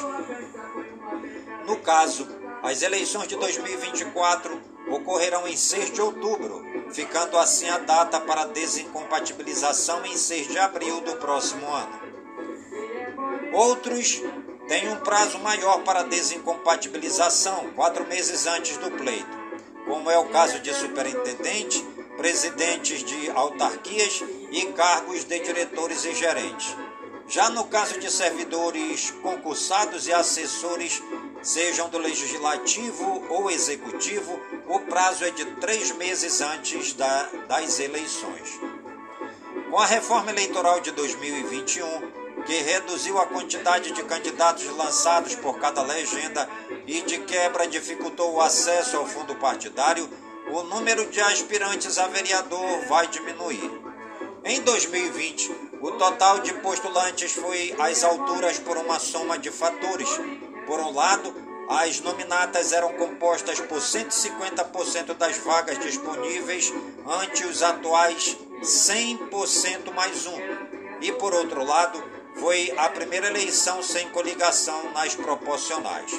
No 1.66 1.78
caso, 1.78 2.28
as 2.62 2.82
eleições 2.82 3.28
de 3.28 3.38
2024 3.38 4.62
ocorrerão 4.90 5.48
em 5.48 5.56
6 5.56 5.92
de 5.94 6.02
outubro, 6.02 6.64
ficando 6.92 7.38
assim 7.38 7.70
a 7.70 7.78
data 7.78 8.20
para 8.20 8.46
desincompatibilização 8.46 10.06
em 10.06 10.18
6 10.18 10.50
de 10.50 10.60
abril 10.60 11.02
do 11.02 11.16
próximo 11.16 11.68
ano. 11.74 12.00
Outros 13.54 14.22
têm 14.68 14.90
um 14.90 14.98
prazo 14.98 15.40
maior 15.40 15.84
para 15.84 16.04
desincompatibilização, 16.04 17.72
quatro 17.76 18.06
meses 18.06 18.46
antes 18.48 18.78
do 18.78 18.92
pleito, 18.92 19.46
como 19.86 20.10
é 20.10 20.18
o 20.18 20.30
caso 20.30 20.60
de 20.60 20.74
superintendente, 20.74 21.84
presidentes 22.18 23.04
de 23.04 23.30
autarquias 23.32 24.24
e 24.52 24.66
cargos 24.68 25.24
de 25.24 25.40
diretores 25.40 26.06
e 26.06 26.16
gerentes. 26.16 26.76
Já 27.28 27.50
no 27.50 27.66
caso 27.66 28.00
de 28.00 28.12
servidores 28.12 29.12
concursados 29.22 30.08
e 30.08 30.14
assessores 30.14 31.02
sejam 31.42 31.90
do 31.90 31.98
legislativo 31.98 33.24
ou 33.30 33.50
executivo, 33.50 34.40
o 34.68 34.80
prazo 34.82 35.26
é 35.26 35.32
de 35.32 35.46
três 35.56 35.92
meses 35.92 36.42
antes 36.42 36.94
da, 36.94 37.24
das 37.48 37.80
eleições. 37.80 38.60
Com 39.70 39.80
a 39.80 39.86
reforma 39.86 40.32
eleitoral 40.32 40.80
de 40.80 40.92
2021, 40.92 42.25
que 42.46 42.62
reduziu 42.62 43.18
a 43.20 43.26
quantidade 43.26 43.92
de 43.92 44.04
candidatos 44.04 44.66
lançados 44.78 45.36
por 45.36 45.60
cada 45.60 45.82
legenda 45.82 46.48
e 46.86 47.02
de 47.02 47.20
quebra 47.20 47.68
dificultou 47.68 48.34
o 48.34 48.42
acesso 48.42 48.98
ao 48.98 49.08
fundo 49.08 49.36
partidário, 49.36 50.10
o 50.52 50.64
número 50.64 51.10
de 51.10 51.20
aspirantes 51.20 51.98
a 51.98 52.08
vereador 52.08 52.86
vai 52.88 53.08
diminuir. 53.08 53.72
Em 54.44 54.62
2020, 54.62 55.52
o 55.82 55.92
total 55.94 56.40
de 56.40 56.54
postulantes 56.56 57.34
foi 57.34 57.76
às 57.80 58.04
alturas 58.04 58.60
por 58.60 58.78
uma 58.78 59.00
soma 59.00 59.40
de 59.40 59.50
fatores, 59.50 60.10
por 60.68 60.80
um 60.80 60.94
lado, 60.94 61.34
as 61.68 62.00
nominatas 62.00 62.72
eram 62.72 62.94
compostas 62.94 63.60
por 63.60 63.80
150% 63.80 65.16
das 65.16 65.38
vagas 65.38 65.80
disponíveis 65.80 66.72
ante 67.22 67.44
os 67.46 67.64
atuais 67.64 68.38
100% 68.62 69.92
mais 69.94 70.28
um. 70.28 70.38
E 71.02 71.12
por 71.14 71.34
outro 71.34 71.64
lado, 71.64 72.04
foi 72.40 72.74
a 72.78 72.90
primeira 72.90 73.28
eleição 73.28 73.82
sem 73.82 74.10
coligação 74.10 74.92
nas 74.92 75.16
proporcionais. 75.16 76.12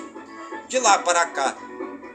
De 0.69 0.79
lá 0.79 0.99
para 0.99 1.27
cá, 1.27 1.57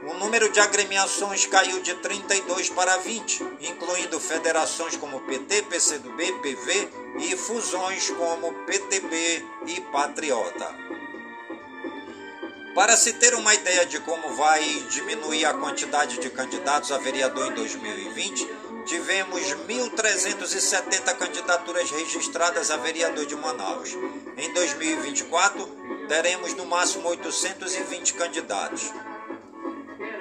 o 0.03 0.13
número 0.15 0.51
de 0.51 0.59
agremiações 0.59 1.45
caiu 1.45 1.79
de 1.79 1.93
32 1.95 2.69
para 2.69 2.97
20, 2.97 3.43
incluindo 3.61 4.19
federações 4.19 4.97
como 4.97 5.21
PT, 5.21 5.61
PCdoB, 5.63 6.33
PV 6.41 6.89
e 7.19 7.37
fusões 7.37 8.09
como 8.09 8.53
PTB 8.65 9.45
e 9.67 9.81
Patriota. 9.91 10.75
Para 12.73 12.97
se 12.97 13.13
ter 13.13 13.35
uma 13.35 13.53
ideia 13.53 13.85
de 13.85 13.99
como 13.99 14.33
vai 14.33 14.63
diminuir 14.89 15.45
a 15.45 15.53
quantidade 15.53 16.17
de 16.19 16.29
candidatos 16.29 16.91
a 16.91 16.97
vereador 16.97 17.47
em 17.47 17.53
2020, 17.53 18.49
tivemos 18.91 19.41
1.370 19.41 21.15
candidaturas 21.15 21.89
registradas 21.91 22.69
a 22.69 22.75
vereador 22.75 23.25
de 23.25 23.37
Manaus. 23.37 23.95
Em 24.35 24.53
2024, 24.53 25.65
teremos 26.09 26.53
no 26.55 26.65
máximo 26.65 27.07
820 27.07 28.13
candidatos. 28.15 28.91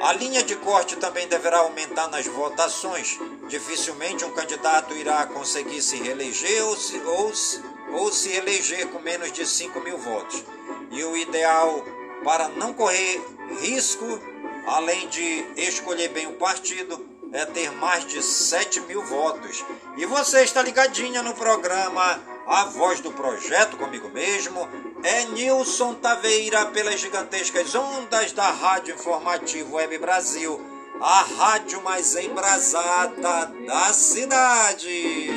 A 0.01 0.13
linha 0.13 0.45
de 0.45 0.55
corte 0.55 0.95
também 0.95 1.27
deverá 1.27 1.59
aumentar 1.59 2.07
nas 2.11 2.29
votações. 2.29 3.19
Dificilmente 3.49 4.25
um 4.25 4.31
candidato 4.31 4.95
irá 4.95 5.27
conseguir 5.27 5.83
se 5.83 5.97
reeleger 5.97 6.65
ou 6.67 6.77
se, 6.77 6.97
ou, 7.01 7.33
ou 7.95 8.13
se 8.13 8.37
eleger 8.37 8.87
com 8.91 9.01
menos 9.01 9.33
de 9.33 9.45
5 9.45 9.81
mil 9.81 9.99
votos. 9.99 10.45
E 10.93 11.03
o 11.03 11.17
ideal 11.17 11.85
para 12.23 12.47
não 12.51 12.73
correr 12.73 13.21
risco, 13.63 14.07
além 14.65 15.09
de 15.09 15.45
escolher 15.57 16.11
bem 16.11 16.29
o 16.29 16.35
partido, 16.35 17.10
é 17.33 17.45
ter 17.47 17.71
mais 17.73 18.05
de 18.07 18.23
7 18.23 18.81
mil 18.83 19.03
votos. 19.05 19.65
E 19.97 20.05
você 20.07 20.43
está 20.43 20.63
ligadinha 20.63 21.23
no 21.23 21.35
programa 21.35 22.21
A 22.47 22.65
Voz 22.65 23.01
do 23.01 23.13
Projeto 23.13 23.77
comigo 23.77 24.09
mesmo, 24.09 24.69
é 25.03 25.25
Nilson 25.27 25.95
Taveira 25.95 26.67
pelas 26.67 27.01
gigantescas 27.01 27.75
ondas 27.75 28.33
da 28.33 28.51
Rádio 28.51 28.95
Informativo 28.95 29.77
Web 29.77 29.99
Brasil, 29.99 30.61
a 31.01 31.25
rádio 31.39 31.83
mais 31.83 32.15
embrasada 32.17 33.47
da 33.67 33.93
cidade. 33.93 35.31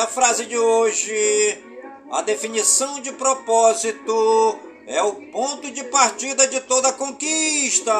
A 0.00 0.06
frase 0.06 0.46
de 0.46 0.56
hoje, 0.56 1.58
a 2.10 2.22
definição 2.22 3.02
de 3.02 3.12
propósito 3.12 4.58
é 4.86 5.02
o 5.02 5.12
ponto 5.12 5.70
de 5.70 5.84
partida 5.84 6.48
de 6.48 6.58
toda 6.60 6.90
conquista. 6.94 7.92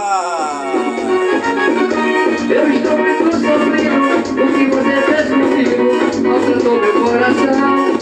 Eu 2.49 2.73
estou 2.73 2.97
muito 2.97 3.31
sofrido, 3.33 4.17
o 4.33 4.47
que 4.57 4.65
você 4.75 5.03
fez 5.03 5.29
comigo 5.29 5.85
maltratou 6.27 6.81
meu 6.81 6.95
coração. 7.05 7.99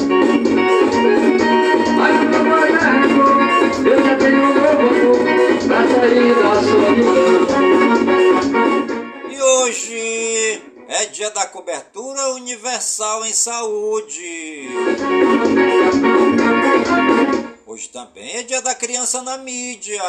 Mas 1.96 2.14
não 2.30 2.42
vai 2.50 2.70
dar 2.72 2.98
eu 3.84 3.98
já 4.04 4.14
tenho 4.16 4.42
um 4.44 4.54
novo 4.54 5.24
pra 5.66 5.80
sair 5.88 6.34
da 6.34 6.54
solidão. 6.62 7.46
E 9.28 9.42
hoje 9.42 10.67
é 11.00 11.06
dia 11.06 11.30
da 11.30 11.46
cobertura 11.46 12.30
universal 12.30 13.24
em 13.24 13.32
saúde. 13.32 14.68
Hoje 17.64 17.88
também 17.90 18.36
é 18.36 18.42
dia 18.42 18.60
da 18.60 18.74
criança 18.74 19.22
na 19.22 19.38
mídia. 19.38 20.02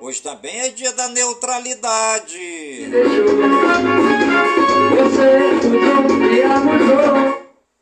Hoje 0.00 0.22
também 0.22 0.60
é 0.60 0.68
dia 0.68 0.92
da 0.92 1.08
neutralidade. 1.08 2.88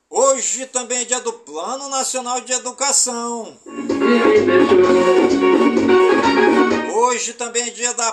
Hoje 0.08 0.66
também 0.66 1.02
é 1.02 1.04
dia 1.04 1.20
do 1.20 1.34
Plano 1.34 1.90
Nacional 1.90 2.40
de 2.40 2.54
Educação. 2.54 3.58
Hoje 7.02 7.32
também 7.32 7.62
é 7.62 7.70
dia 7.70 7.94
da 7.94 8.12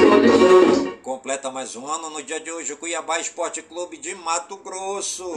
solidão. 0.00 0.96
Completa 1.02 1.50
mais 1.50 1.76
um 1.76 1.86
ano 1.86 2.08
no 2.08 2.22
dia 2.22 2.40
de 2.40 2.50
hoje 2.50 2.72
o 2.72 2.78
Cuiabá 2.78 3.20
Esporte 3.20 3.60
Clube 3.60 3.98
de 3.98 4.14
Mato 4.14 4.56
Grosso. 4.56 5.30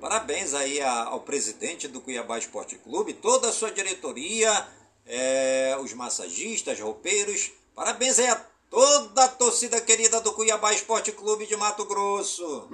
Parabéns 0.00 0.54
aí 0.54 0.82
ao 0.82 1.20
presidente 1.20 1.86
do 1.86 2.00
Cuiabá 2.00 2.36
Esporte 2.36 2.74
Clube, 2.78 3.12
toda 3.12 3.50
a 3.50 3.52
sua 3.52 3.70
diretoria, 3.70 4.66
é, 5.06 5.76
os 5.80 5.94
massagistas, 5.94 6.80
roupeiros. 6.80 7.52
Parabéns 7.76 8.18
aí 8.18 8.26
a 8.26 8.51
toda 8.72 9.24
a 9.24 9.28
torcida 9.28 9.78
querida 9.82 10.18
do 10.22 10.32
Cuiabá 10.32 10.72
Esporte 10.72 11.12
Clube 11.12 11.46
de 11.46 11.54
Mato 11.56 11.84
Grosso. 11.84 12.66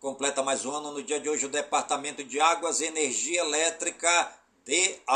Completa 0.00 0.42
mais 0.42 0.64
um 0.64 0.74
ano 0.74 0.92
no 0.92 1.02
dia 1.02 1.20
de 1.20 1.28
hoje 1.28 1.44
o 1.44 1.50
Departamento 1.50 2.24
de 2.24 2.40
Águas 2.40 2.80
e 2.80 2.86
Energia 2.86 3.42
Elétrica 3.42 4.08
DAEE. 4.66 5.10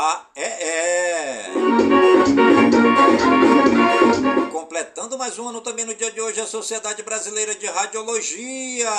Completando 4.51 5.17
mais 5.17 5.39
um 5.39 5.49
ano 5.49 5.61
também 5.61 5.85
no 5.85 5.95
dia 5.95 6.11
de 6.11 6.21
hoje 6.21 6.39
a 6.39 6.45
Sociedade 6.45 7.01
Brasileira 7.01 7.55
de 7.55 7.65
Radiologia. 7.65 8.91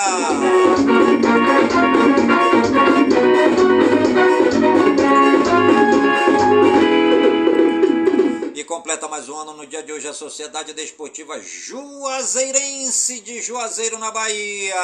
Completa 8.77 9.09
mais 9.09 9.27
um 9.27 9.35
ano 9.35 9.55
no 9.55 9.67
dia 9.67 9.83
de 9.83 9.91
hoje 9.91 10.07
a 10.07 10.13
Sociedade 10.13 10.75
Desportiva 10.75 11.41
Juazeirense 11.41 13.21
de 13.21 13.41
Juazeiro, 13.41 13.99
na 13.99 14.11
Bahia. 14.11 14.77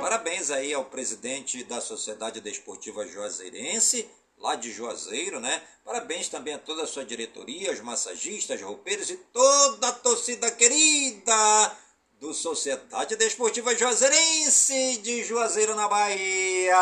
Parabéns 0.00 0.50
aí 0.50 0.74
ao 0.74 0.86
presidente 0.86 1.62
da 1.62 1.80
Sociedade 1.80 2.40
Desportiva 2.40 3.06
Juazeirense, 3.06 4.10
lá 4.36 4.56
de 4.56 4.72
Juazeiro, 4.72 5.38
né? 5.38 5.62
Parabéns 5.84 6.28
também 6.28 6.54
a 6.54 6.58
toda 6.58 6.82
a 6.82 6.88
sua 6.88 7.04
diretoria, 7.04 7.70
os 7.70 7.80
massagistas, 7.82 8.60
roupeiros 8.60 9.08
e 9.08 9.16
toda 9.32 9.90
a 9.90 9.92
torcida 9.92 10.50
querida 10.50 11.72
do 12.20 12.34
Sociedade 12.34 13.14
Desportiva 13.14 13.76
Juazeirense 13.76 14.98
de 14.98 15.22
Juazeiro, 15.22 15.76
na 15.76 15.86
Bahia. 15.86 16.74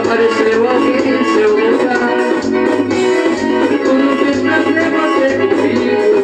Apareceu 0.00 0.68
alguém 0.68 0.96
em 0.98 1.24
seu 1.34 1.56
lugar, 1.56 2.42
tudo 3.84 4.16
fez 4.22 4.38
pra 4.42 4.58
ter 4.62 4.90
você 4.92 5.26
comigo, 5.48 6.20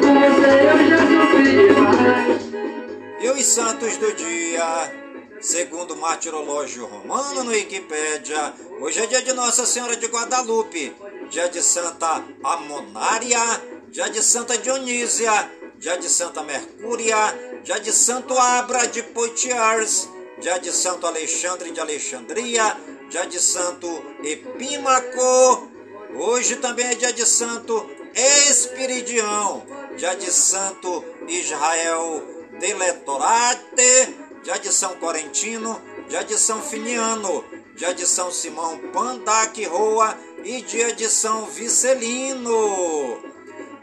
com 0.00 0.14
você 0.20 0.50
eu 0.64 0.78
já 0.88 1.00
sofri 1.04 1.50
demais. 1.74 2.40
E 3.20 3.28
os 3.28 3.44
santos 3.46 3.98
do 3.98 4.10
dia, 4.14 4.68
segundo 5.42 5.92
o 5.92 5.98
martirológio 5.98 6.86
romano 6.86 7.44
no 7.44 7.50
Wikipédia, 7.50 8.54
hoje 8.80 9.00
é 9.00 9.06
dia 9.06 9.20
de 9.20 9.34
Nossa 9.34 9.66
Senhora 9.66 9.96
de 9.98 10.06
Guadalupe, 10.06 10.96
dia 11.28 11.48
de 11.50 11.62
Santa 11.62 12.24
Amonária, 12.42 13.77
dia 13.90 14.08
de 14.08 14.22
Santa 14.22 14.56
Dionísia, 14.58 15.50
dia 15.78 15.96
de 15.96 16.08
Santa 16.08 16.42
Mercúria, 16.42 17.16
dia 17.64 17.78
de 17.80 17.92
Santo 17.92 18.36
Abra 18.38 18.86
de 18.86 19.02
Poitiers, 19.02 20.08
dia 20.40 20.58
de 20.58 20.72
Santo 20.72 21.06
Alexandre 21.06 21.70
de 21.70 21.80
Alexandria, 21.80 22.76
dia 23.08 23.26
de 23.26 23.40
Santo 23.40 23.88
Epímaco, 24.22 25.68
hoje 26.14 26.56
também 26.56 26.86
é 26.86 26.94
dia 26.94 27.12
de 27.12 27.24
Santo 27.26 27.88
Espiridião, 28.14 29.66
dia 29.96 30.14
de 30.14 30.30
Santo 30.30 31.04
Israel 31.26 32.22
de 32.58 32.74
Letorate, 32.74 34.14
dia 34.42 34.58
de 34.58 34.72
São 34.72 34.96
Corentino, 34.96 35.80
dia 36.08 36.22
de 36.24 36.38
São 36.38 36.60
Finiano, 36.60 37.44
dia 37.74 37.94
de 37.94 38.06
São 38.06 38.30
Simão 38.30 38.78
Pandaque 38.92 39.64
Roa, 39.64 40.16
e 40.44 40.62
dia 40.62 40.92
de 40.92 41.08
São 41.08 41.46
Vicelino. 41.46 43.27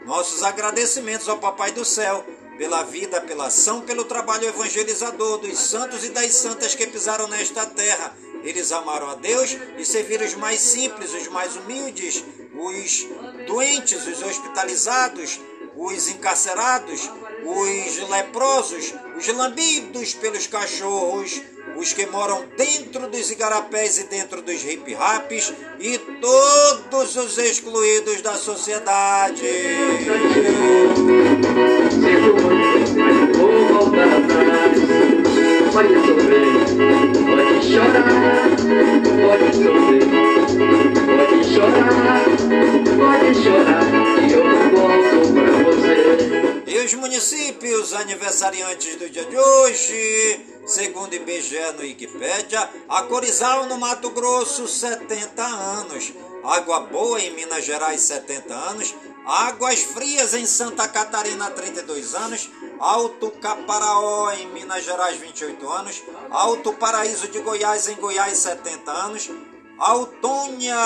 Nossos 0.06 0.44
agradecimentos 0.44 1.28
ao 1.28 1.38
Papai 1.38 1.72
do 1.72 1.84
Céu 1.84 2.24
pela 2.56 2.84
vida, 2.84 3.20
pela 3.20 3.48
ação, 3.48 3.80
pelo 3.80 4.04
trabalho 4.04 4.48
evangelizador 4.48 5.38
dos 5.38 5.58
santos 5.58 6.04
e 6.04 6.10
das 6.10 6.32
santas 6.32 6.76
que 6.76 6.86
pisaram 6.86 7.26
nesta 7.26 7.66
terra. 7.66 8.16
Eles 8.44 8.70
amaram 8.70 9.10
a 9.10 9.16
Deus 9.16 9.56
e 9.76 9.84
serviram 9.84 10.24
os 10.24 10.36
mais 10.36 10.60
simples, 10.60 11.12
os 11.12 11.26
mais 11.26 11.56
humildes, 11.56 12.24
os 12.54 13.06
doentes, 13.48 14.06
os 14.06 14.22
hospitalizados, 14.22 15.40
os 15.76 16.08
encarcerados, 16.08 17.10
os 17.44 18.08
leprosos, 18.08 18.94
os 19.18 19.26
lambidos 19.26 20.14
pelos 20.14 20.46
cachorros, 20.46 21.42
os 21.76 21.92
que 21.92 22.06
moram 22.06 22.44
dentro 22.56 23.08
dos 23.08 23.30
igarapés 23.30 23.98
e 23.98 24.04
dentro 24.04 24.40
dos 24.42 24.62
hip-raps 24.62 25.52
e 25.78 25.98
todos 25.98 27.16
os 27.16 27.38
excluídos 27.38 28.22
da 28.22 28.34
sociedade. 28.34 29.42
Pode 35.72 35.94
sorrir, 36.06 36.56
pode 37.26 37.60
chorar, 37.68 38.06
pode 39.26 39.48
sorrir, 39.56 40.06
pode 41.06 41.44
chorar, 41.52 42.24
pode 42.96 43.30
chorar, 43.42 43.84
e 44.22 44.32
eu 44.32 44.44
volto 44.70 45.16
pra 45.34 45.50
você. 45.64 46.45
Os 46.86 46.94
municípios 46.94 47.92
aniversariantes 47.92 48.94
do 48.94 49.10
dia 49.10 49.24
de 49.24 49.36
hoje, 49.36 50.46
segundo 50.68 51.12
IBGE 51.14 51.72
no 51.72 51.80
Wikipédia, 51.80 52.70
a 52.88 53.02
Corizal 53.02 53.66
no 53.66 53.76
Mato 53.76 54.08
Grosso, 54.10 54.68
70 54.68 55.42
anos. 55.44 56.12
Água 56.44 56.78
Boa 56.82 57.20
em 57.20 57.32
Minas 57.34 57.64
Gerais, 57.64 58.02
70 58.02 58.54
anos. 58.54 58.94
Águas 59.26 59.80
Frias 59.82 60.32
em 60.34 60.46
Santa 60.46 60.86
Catarina, 60.86 61.50
32 61.50 62.14
anos. 62.14 62.48
Alto 62.78 63.32
Caparaó 63.32 64.30
em 64.30 64.46
Minas 64.52 64.84
Gerais, 64.84 65.16
28 65.18 65.68
anos. 65.68 66.04
Alto 66.30 66.72
Paraíso 66.74 67.26
de 67.26 67.40
Goiás 67.40 67.88
em 67.88 67.96
Goiás, 67.96 68.38
70 68.38 68.92
anos. 68.92 69.28
Autônia 69.76 70.76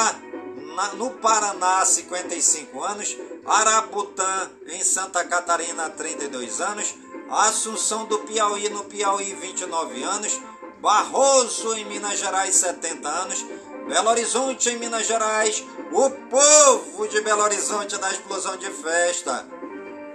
na- 0.75 0.95
no 0.95 1.11
Paraná, 1.11 1.85
55 1.85 2.83
anos. 2.83 3.15
Arabutã 3.51 4.49
em 4.69 4.81
Santa 4.85 5.25
Catarina, 5.25 5.91
32 5.91 6.61
anos. 6.61 6.95
Assunção 7.29 8.05
do 8.05 8.21
Piauí 8.21 8.69
no 8.69 8.85
Piauí, 8.85 9.35
29 9.35 10.05
anos. 10.05 10.41
Barroso 10.81 11.75
em 11.75 11.85
Minas 11.85 12.21
Gerais, 12.21 12.55
70 12.55 13.09
anos. 13.09 13.45
Belo 13.89 14.09
Horizonte 14.09 14.71
em 14.71 14.79
Minas 14.79 15.05
Gerais. 15.05 15.65
O 15.91 16.11
povo 16.31 17.09
de 17.09 17.21
Belo 17.23 17.43
Horizonte 17.43 17.99
na 17.99 18.13
explosão 18.13 18.57
de 18.57 18.71
festa. 18.71 19.45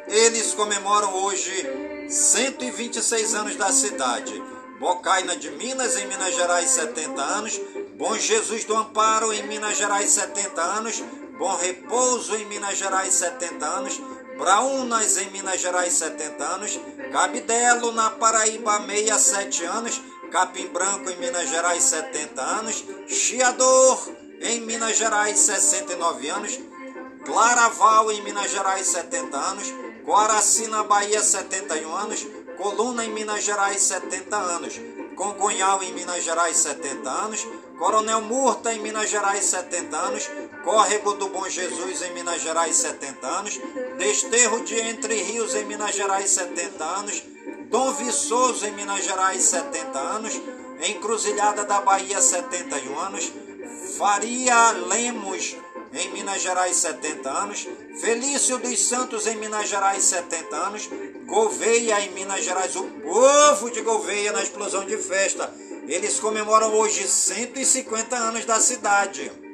Eles 0.08 0.54
comemoram 0.54 1.14
hoje 1.26 1.52
126 2.08 3.36
anos 3.36 3.58
da 3.58 3.70
cidade. 3.70 4.42
Bocaina 4.80 5.36
de 5.36 5.52
Minas, 5.52 5.98
em 5.98 6.08
Minas 6.08 6.34
Gerais, 6.36 6.70
70 6.70 7.22
anos. 7.22 7.60
Bom 7.98 8.18
Jesus 8.18 8.64
do 8.64 8.78
Amparo, 8.78 9.34
em 9.34 9.46
Minas 9.46 9.78
Gerais, 9.78 10.10
70 10.12 10.62
anos. 10.62 11.04
Bom 11.38 11.54
Repouso, 11.56 12.36
em 12.38 12.46
Minas 12.46 12.78
Gerais, 12.78 13.14
70 13.14 13.66
anos. 13.66 14.02
Braunas, 14.38 15.18
em 15.18 15.30
Minas 15.32 15.60
Gerais, 15.60 15.94
70 15.94 16.44
anos. 16.44 16.80
Cabidelo, 17.12 17.92
na 17.92 18.10
Paraíba, 18.10 18.80
67 18.80 19.66
anos. 19.66 20.02
Capim 20.32 20.68
Branco, 20.68 21.10
em 21.10 21.18
Minas 21.18 21.50
Gerais, 21.50 21.84
70 21.84 22.42
anos. 22.42 22.84
Chiador, 23.08 24.10
em 24.42 24.62
Minas 24.62 24.98
Gerais, 24.98 25.38
69 25.38 26.30
anos. 26.30 26.60
Claraval, 27.26 28.12
em 28.12 28.22
Minas 28.22 28.52
Gerais, 28.52 28.88
70 28.88 29.38
anos. 29.38 29.74
Coaraci, 30.06 30.68
na 30.68 30.84
Bahia, 30.84 31.22
71 31.22 31.96
anos. 31.96 32.26
Coluna, 32.58 33.04
em 33.04 33.12
Minas 33.12 33.44
Gerais, 33.44 33.82
70 33.82 34.38
anos. 34.38 34.80
Congonhal, 35.16 35.82
em 35.84 35.94
Minas 35.94 36.24
Gerais, 36.24 36.58
70 36.58 37.10
anos. 37.10 37.48
Coronel 37.78 38.22
Murta, 38.22 38.74
em 38.74 38.80
Minas 38.80 39.10
Gerais, 39.10 39.44
70 39.46 39.98
anos. 39.98 40.30
Córrego 40.66 41.14
do 41.14 41.30
Bom 41.30 41.48
Jesus, 41.48 42.02
em 42.02 42.14
Minas 42.16 42.42
Gerais, 42.42 42.76
70 42.78 43.28
anos. 43.28 43.62
Desterro 44.00 44.64
de 44.66 44.76
Entre 44.80 45.14
Rios, 45.22 45.54
em 45.54 45.64
Minas 45.64 45.94
Gerais, 45.94 46.32
70 46.32 46.84
anos. 46.84 47.24
Dom 47.70 47.94
Viçoso, 47.94 48.66
em 48.66 48.72
Minas 48.72 49.06
Gerais, 49.06 49.44
70 49.44 50.00
anos. 50.00 50.42
Encruzilhada 50.82 51.66
da 51.66 51.82
Bahia, 51.82 52.20
71 52.20 53.00
anos. 53.00 53.32
Faria 53.96 54.72
Lemos, 54.72 55.56
em 55.94 56.12
Minas 56.12 56.42
Gerais, 56.42 56.76
70 56.78 57.30
anos. 57.30 57.68
Felício 58.02 58.58
dos 58.58 58.80
Santos, 58.80 59.28
em 59.28 59.36
Minas 59.36 59.70
Gerais, 59.70 60.04
70 60.04 60.56
anos. 60.56 60.90
Gouveia, 61.28 62.02
em 62.02 62.12
Minas 62.12 62.44
Gerais, 62.44 62.76
o 62.76 62.84
povo 62.84 63.70
de 63.70 63.82
Gouveia 63.82 64.32
na 64.32 64.42
explosão 64.42 64.84
de 64.84 64.98
festa. 64.98 65.54
Eles 65.88 66.20
comemoram 66.20 66.74
hoje 66.74 67.08
150 67.08 68.16
anos 68.16 68.46
da 68.46 68.60
cidade. 68.60 69.45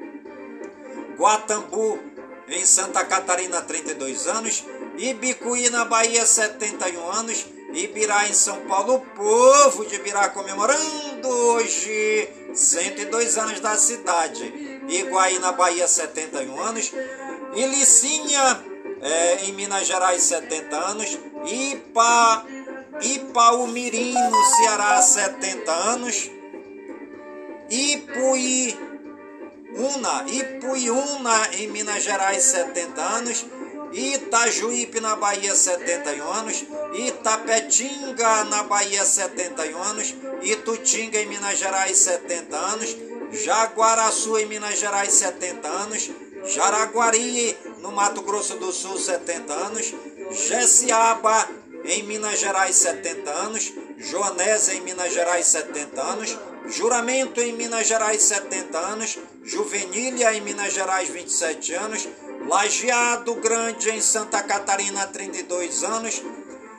Guatambu, 1.17 1.99
em 2.47 2.65
Santa 2.65 3.03
Catarina, 3.05 3.61
32 3.61 4.27
anos. 4.27 4.63
Ibicuí, 4.97 5.69
na 5.69 5.85
Bahia, 5.85 6.25
71 6.25 7.11
anos. 7.11 7.45
Ibirá, 7.73 8.27
em 8.27 8.33
São 8.33 8.57
Paulo, 8.67 8.95
o 8.95 8.99
povo 8.99 9.85
de 9.85 9.95
Ibirá 9.95 10.29
comemorando 10.29 11.27
hoje 11.27 12.29
102 12.53 13.37
anos 13.37 13.59
da 13.61 13.77
cidade. 13.77 14.81
Iguaí, 14.89 15.39
na 15.39 15.53
Bahia, 15.53 15.87
71 15.87 16.59
anos. 16.59 16.91
Ilicínea, 17.55 18.61
é, 19.01 19.45
em 19.45 19.53
Minas 19.53 19.87
Gerais, 19.87 20.21
70 20.23 20.75
anos. 20.75 21.17
Ipa, 21.45 22.45
Ipaumirim, 23.01 24.13
no 24.13 24.43
Ceará, 24.57 25.01
70 25.01 25.71
anos. 25.71 26.29
Ipuí, 27.69 28.77
Una, 29.73 30.25
Ipuiuna 30.27 31.49
em 31.53 31.67
Minas 31.67 32.03
Gerais, 32.03 32.43
70 32.43 33.01
anos. 33.01 33.45
Itajuípe 33.93 34.99
na 34.99 35.15
Bahia, 35.15 35.55
71 35.55 36.31
anos. 36.31 36.63
Itapetinga 36.93 38.43
na 38.45 38.63
Bahia, 38.63 39.05
71 39.05 39.83
anos. 39.83 40.15
Itutinga 40.41 41.19
em 41.19 41.27
Minas 41.27 41.57
Gerais, 41.57 41.97
70 41.97 42.57
anos. 42.57 42.97
Jaguaraçu 43.31 44.37
em 44.37 44.45
Minas 44.45 44.79
Gerais, 44.79 45.13
70 45.13 45.67
anos. 45.67 46.09
Jaraguari 46.45 47.57
no 47.79 47.91
Mato 47.91 48.21
Grosso 48.21 48.57
do 48.57 48.71
Sul, 48.71 48.97
70 48.97 49.53
anos. 49.53 49.93
Jessiaba 50.31 51.49
em 51.85 52.03
Minas 52.03 52.39
Gerais, 52.39 52.75
70 52.75 53.29
anos. 53.29 53.73
Joanésia 53.97 54.73
em 54.73 54.81
Minas 54.81 55.13
Gerais, 55.13 55.45
70 55.47 56.01
anos. 56.01 56.37
Juramento 56.67 57.41
em 57.41 57.53
Minas 57.53 57.87
Gerais, 57.87 58.21
70 58.23 58.77
anos. 58.77 59.17
Juvenília 59.43 60.33
em 60.33 60.41
Minas 60.41 60.73
Gerais, 60.73 61.09
27 61.09 61.73
anos. 61.73 62.07
Lajeado 62.47 63.35
Grande 63.35 63.89
em 63.89 64.01
Santa 64.01 64.41
Catarina, 64.43 65.07
32 65.07 65.83
anos. 65.83 66.21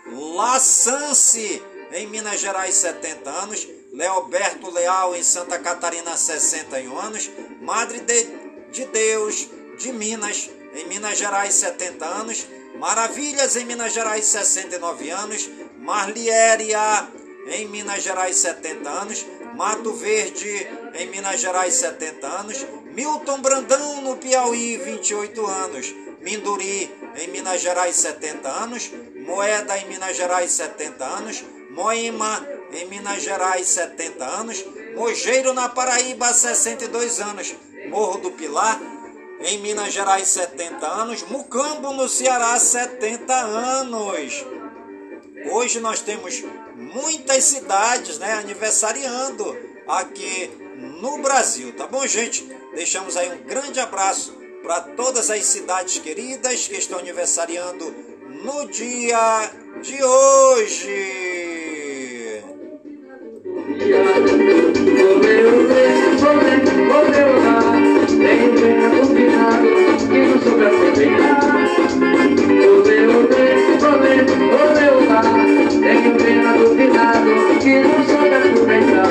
Laçance 0.07 1.63
em 1.93 2.07
Minas 2.07 2.41
Gerais, 2.41 2.75
70 2.75 3.31
anos. 3.31 3.69
Leoberto 3.93 4.71
Leal 4.71 5.15
em 5.15 5.23
Santa 5.23 5.59
Catarina, 5.59 6.17
61 6.17 6.99
anos. 6.99 7.31
Madre 7.61 8.01
de, 8.01 8.27
de 8.73 8.85
Deus 8.87 9.49
de 9.79 9.93
Minas 9.93 10.49
em 10.75 10.87
Minas 10.87 11.19
Gerais, 11.19 11.55
70 11.55 12.05
anos. 12.05 12.47
Maravilhas 12.79 13.57
em 13.57 13.65
Minas 13.65 13.93
Gerais, 13.93 14.25
69 14.25 15.11
anos. 15.11 15.49
Marliéria 15.79 17.09
em 17.49 17.69
Minas 17.69 18.03
Gerais, 18.03 18.37
70 18.37 18.89
anos. 18.89 19.27
Mato 19.55 19.93
Verde 19.93 20.67
em 20.95 21.07
Minas 21.11 21.41
Gerais, 21.41 21.75
70 21.75 22.27
anos. 22.27 22.67
Milton 22.95 23.41
Brandão 23.41 24.01
no 24.03 24.17
Piauí, 24.17 24.77
28 24.79 25.47
anos. 25.47 25.95
Minduri 26.21 26.91
em 27.17 27.29
Minas 27.29 27.61
Gerais, 27.61 27.97
70 27.97 28.49
anos. 28.49 28.91
Moeda 29.17 29.77
em 29.79 29.89
Minas 29.89 30.17
Gerais, 30.17 30.51
70 30.53 31.05
anos. 31.05 31.45
Moema 31.71 32.47
em 32.73 32.87
Minas 32.87 33.23
Gerais, 33.23 33.67
70 33.69 34.25
anos. 34.25 34.65
Mogeiro 34.95 35.53
na 35.53 35.69
Paraíba, 35.69 36.33
62 36.33 37.21
anos. 37.21 37.55
Morro 37.89 38.19
do 38.19 38.31
Pilar 38.33 38.81
em 39.41 39.59
Minas 39.59 39.93
Gerais, 39.93 40.29
70 40.29 40.87
anos. 40.87 41.23
Mucambo 41.25 41.93
no 41.93 42.09
Ceará, 42.09 42.59
70 42.59 43.35
anos. 43.35 44.45
Hoje 45.51 45.81
nós 45.81 46.01
temos 46.01 46.43
muitas 46.83 47.45
cidades 47.45 48.19
né, 48.19 48.33
aniversariando 48.35 49.57
aqui 49.87 50.51
no 51.01 51.19
Brasil, 51.19 51.73
tá 51.73 51.87
bom, 51.87 52.07
gente? 52.07 52.45
Deixamos 52.75 53.17
aí 53.17 53.31
um 53.31 53.45
grande 53.45 53.79
abraço 53.79 54.33
para 54.63 54.81
todas 54.81 55.31
as 55.31 55.45
cidades 55.45 55.99
queridas 55.99 56.67
que 56.67 56.77
estão 56.77 56.99
aniversariando 56.99 57.95
no 58.45 58.67
dia 58.69 59.51
de 59.83 60.03
hoje. 60.03 61.33
Olê, 73.85 74.17
olê, 74.63 74.91
olá 74.91 75.23
Tenho 75.81 76.17
pena 76.17 76.53
do 76.53 76.77
finado 76.77 77.31
que 77.61 77.81
não 77.81 78.07
soube 78.07 78.35
aproveitar 78.35 79.09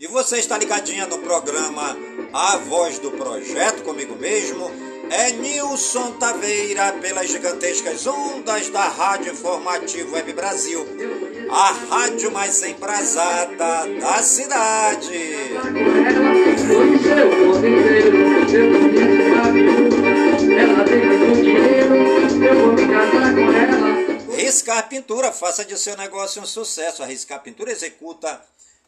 E 0.00 0.06
você 0.06 0.38
está 0.38 0.58
ligadinha 0.58 1.06
no 1.06 1.18
programa 1.18 1.96
A 2.32 2.56
Voz 2.58 2.98
do 2.98 3.10
Projeto 3.10 3.82
comigo 3.82 4.16
mesmo 4.16 4.70
é 5.10 5.32
Nilson 5.32 6.12
Taveira 6.12 6.92
pelas 6.94 7.28
gigantescas 7.28 8.06
ondas 8.06 8.68
da 8.70 8.88
Rádio 8.88 9.32
Informativo 9.32 10.14
Web 10.14 10.32
Brasil, 10.32 10.86
a 11.50 11.72
rádio 11.90 12.32
mais 12.32 12.62
embrasada 12.62 13.86
da 14.00 14.22
cidade. 14.22 15.34
Riscar 24.36 24.88
Pintura, 24.88 25.32
faça 25.32 25.64
de 25.64 25.78
seu 25.78 25.96
negócio 25.96 26.42
um 26.42 26.46
sucesso. 26.46 27.02
A 27.02 27.06
Riscar 27.06 27.42
Pintura 27.42 27.72
executa 27.72 28.42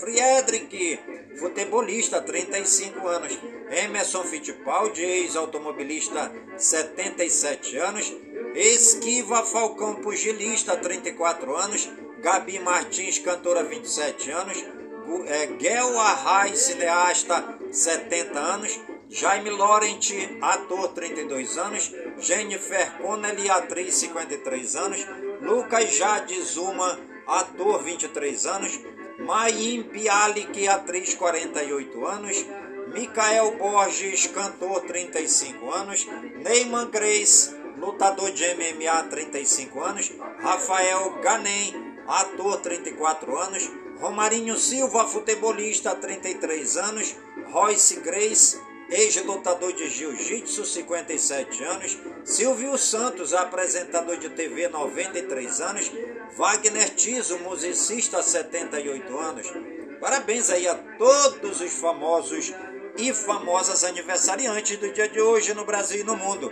Friedrich, 0.00 0.98
futebolista, 1.38 2.20
35 2.20 3.06
anos. 3.08 3.38
Emerson 3.70 4.24
Fittipaldi, 4.24 5.02
ex-automobilista, 5.02 6.32
77 6.56 7.76
anos. 7.78 8.12
Esquiva 8.54 9.44
Falcão, 9.44 9.96
pugilista, 9.96 10.76
34 10.76 11.56
anos. 11.56 11.88
Gabi 12.20 12.58
Martins, 12.58 13.18
cantora, 13.20 13.62
27 13.62 14.30
anos. 14.32 14.79
É, 15.26 15.48
Gel 15.58 15.98
Arrai, 15.98 16.54
cineasta, 16.56 17.58
70 17.70 18.38
anos. 18.38 18.80
Jaime 19.10 19.50
Laurent, 19.50 19.98
ator, 20.40 20.88
32 20.88 21.58
anos. 21.58 21.92
Jennifer 22.20 22.98
Connelly, 22.98 23.50
atriz, 23.50 23.94
53 23.96 24.76
anos. 24.76 25.06
Lucas 25.40 25.96
Jade 25.96 26.40
Zuma, 26.42 26.98
ator, 27.26 27.82
23 27.82 28.46
anos. 28.46 28.80
Mayim 29.18 29.82
Bialik, 29.84 30.68
atriz, 30.68 31.14
48 31.14 32.06
anos. 32.06 32.46
Micael 32.94 33.56
Borges, 33.56 34.26
cantor, 34.28 34.82
35 34.82 35.72
anos. 35.74 36.06
Neyman 36.44 36.90
Grace, 36.90 37.54
lutador 37.76 38.32
de 38.32 38.54
MMA, 38.54 39.08
35 39.08 39.84
anos. 39.84 40.12
Rafael 40.40 41.20
Ganem, 41.22 41.96
ator, 42.06 42.60
34 42.60 43.40
anos. 43.40 43.70
Romarinho 44.00 44.56
Silva, 44.56 45.06
futebolista, 45.06 45.94
33 45.94 46.76
anos. 46.78 47.14
Royce 47.52 47.96
Grace, 47.96 48.58
ex-lutador 48.88 49.74
de 49.74 49.88
jiu-jitsu, 49.88 50.64
57 50.64 51.62
anos. 51.64 51.98
Silvio 52.24 52.78
Santos, 52.78 53.34
apresentador 53.34 54.16
de 54.16 54.30
TV, 54.30 54.68
93 54.68 55.60
anos. 55.60 55.92
Wagner 56.34 56.88
Tiso, 56.94 57.38
musicista, 57.40 58.22
78 58.22 59.18
anos. 59.18 59.52
Parabéns 60.00 60.48
aí 60.48 60.66
a 60.66 60.74
todos 60.74 61.60
os 61.60 61.72
famosos 61.72 62.54
e 62.96 63.12
famosas 63.12 63.84
aniversariantes 63.84 64.78
do 64.78 64.90
dia 64.90 65.08
de 65.08 65.20
hoje 65.20 65.52
no 65.52 65.66
Brasil 65.66 66.00
e 66.00 66.04
no 66.04 66.16
mundo. 66.16 66.50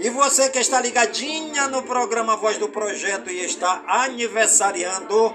E 0.00 0.10
você 0.10 0.50
que 0.50 0.58
está 0.58 0.80
ligadinha 0.80 1.66
no 1.68 1.82
programa 1.82 2.36
Voz 2.36 2.58
do 2.58 2.68
Projeto 2.68 3.30
e 3.30 3.42
está 3.42 3.82
aniversariando, 3.86 5.34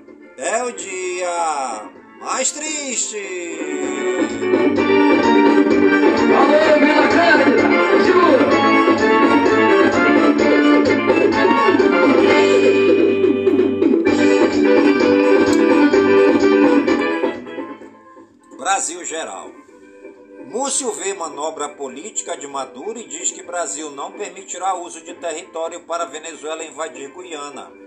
é 0.37 0.63
o 0.63 0.71
dia 0.71 1.91
mais 2.19 2.51
triste. 2.51 3.17
Brasil 18.57 19.03
Geral. 19.05 19.51
Múcio 20.45 20.91
vê 20.93 21.13
manobra 21.13 21.69
política 21.69 22.35
de 22.35 22.47
Maduro 22.47 22.99
e 22.99 23.07
diz 23.07 23.31
que 23.31 23.43
Brasil 23.43 23.89
não 23.91 24.11
permitirá 24.11 24.73
uso 24.73 25.01
de 25.01 25.13
território 25.13 25.81
para 25.81 26.05
Venezuela 26.05 26.63
invadir 26.63 27.13
Guiana. 27.13 27.80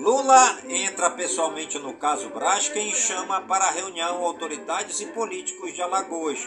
Lula 0.00 0.60
entra 0.66 1.10
pessoalmente 1.10 1.78
no 1.78 1.92
caso 1.92 2.30
Braskem 2.30 2.88
e 2.88 2.94
chama 2.94 3.42
para 3.42 3.66
a 3.66 3.70
reunião 3.70 4.24
autoridades 4.24 4.98
e 5.00 5.06
políticos 5.08 5.74
de 5.74 5.82
Alagoas. 5.82 6.38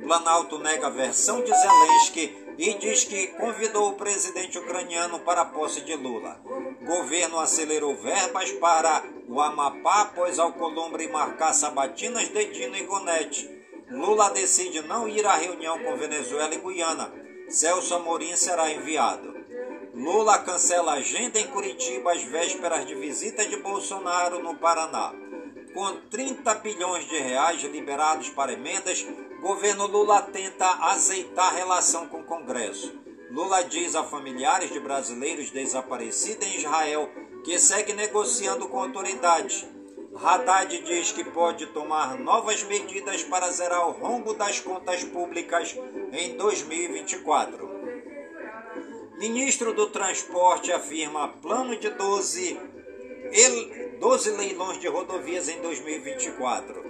Planalto 0.00 0.60
nega 0.60 0.86
a 0.86 0.90
versão 0.90 1.42
de 1.42 1.50
Zelensky 1.50 2.54
e 2.56 2.72
diz 2.74 3.02
que 3.02 3.26
convidou 3.32 3.88
o 3.88 3.94
presidente 3.94 4.56
ucraniano 4.58 5.18
para 5.18 5.40
a 5.40 5.44
posse 5.44 5.80
de 5.80 5.96
Lula. 5.96 6.40
Governo 6.86 7.40
acelerou 7.40 7.96
verbas 7.96 8.52
para 8.52 9.02
o 9.26 9.40
Amapá 9.40 10.02
após 10.02 10.38
Alcolumbre 10.38 11.08
marcar 11.08 11.52
sabatinas 11.52 12.28
de 12.28 12.44
Dino 12.44 12.76
e 12.76 12.84
Gonete. 12.84 13.50
Lula 13.90 14.30
decide 14.30 14.82
não 14.82 15.08
ir 15.08 15.26
à 15.26 15.34
reunião 15.34 15.80
com 15.80 15.96
Venezuela 15.96 16.54
e 16.54 16.58
Guiana. 16.58 17.12
Celso 17.48 17.92
Amorim 17.92 18.36
será 18.36 18.70
enviado. 18.70 19.39
Lula 19.94 20.38
cancela 20.38 20.92
agenda 20.92 21.40
em 21.40 21.48
Curitiba 21.48 22.12
às 22.12 22.22
vésperas 22.22 22.86
de 22.86 22.94
visita 22.94 23.44
de 23.44 23.56
Bolsonaro 23.56 24.40
no 24.40 24.54
Paraná. 24.54 25.12
Com 25.74 25.96
30 26.08 26.54
bilhões 26.56 27.08
de 27.08 27.16
reais 27.16 27.60
liberados 27.62 28.28
para 28.30 28.52
emendas, 28.52 29.04
governo 29.40 29.88
Lula 29.88 30.22
tenta 30.22 30.66
azeitar 30.86 31.54
relação 31.54 32.06
com 32.06 32.20
o 32.20 32.24
Congresso. 32.24 32.98
Lula 33.30 33.62
diz 33.62 33.96
a 33.96 34.04
familiares 34.04 34.72
de 34.72 34.78
brasileiros 34.78 35.50
desaparecidos 35.50 36.46
em 36.46 36.56
Israel 36.56 37.10
que 37.44 37.58
segue 37.58 37.92
negociando 37.92 38.68
com 38.68 38.80
autoridades. 38.80 39.66
Haddad 40.14 40.82
diz 40.82 41.12
que 41.12 41.24
pode 41.24 41.66
tomar 41.66 42.18
novas 42.18 42.62
medidas 42.62 43.24
para 43.24 43.50
zerar 43.50 43.88
o 43.88 43.92
rombo 43.92 44.34
das 44.34 44.60
contas 44.60 45.02
públicas 45.02 45.76
em 46.12 46.36
2024. 46.36 47.69
Ministro 49.20 49.74
do 49.74 49.86
Transporte 49.88 50.72
afirma 50.72 51.28
plano 51.42 51.76
de 51.76 51.90
12, 51.90 52.58
12 54.00 54.30
leilões 54.30 54.80
de 54.80 54.88
rodovias 54.88 55.46
em 55.46 55.60
2024. 55.60 56.82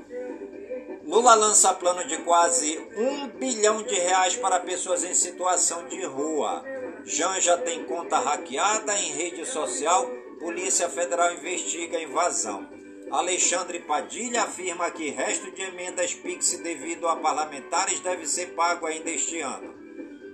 Lula 1.04 1.34
lança 1.34 1.74
plano 1.74 2.06
de 2.06 2.18
quase 2.18 2.78
um 2.96 3.26
bilhão 3.30 3.82
de 3.82 3.96
reais 3.96 4.36
para 4.36 4.60
pessoas 4.60 5.02
em 5.02 5.12
situação 5.12 5.88
de 5.88 6.04
rua. 6.04 6.64
Janja 7.04 7.58
tem 7.58 7.82
conta 7.82 8.20
hackeada 8.20 8.96
em 8.96 9.10
rede 9.10 9.44
social. 9.44 10.08
Polícia 10.38 10.88
Federal 10.88 11.34
investiga 11.34 12.00
invasão. 12.00 12.64
Alexandre 13.10 13.80
Padilha 13.80 14.44
afirma 14.44 14.88
que 14.92 15.10
resto 15.10 15.50
de 15.50 15.62
emendas 15.62 16.14
PIX 16.14 16.60
devido 16.60 17.08
a 17.08 17.16
parlamentares 17.16 17.98
deve 17.98 18.24
ser 18.24 18.54
pago 18.54 18.86
ainda 18.86 19.10
este 19.10 19.40
ano. 19.40 19.69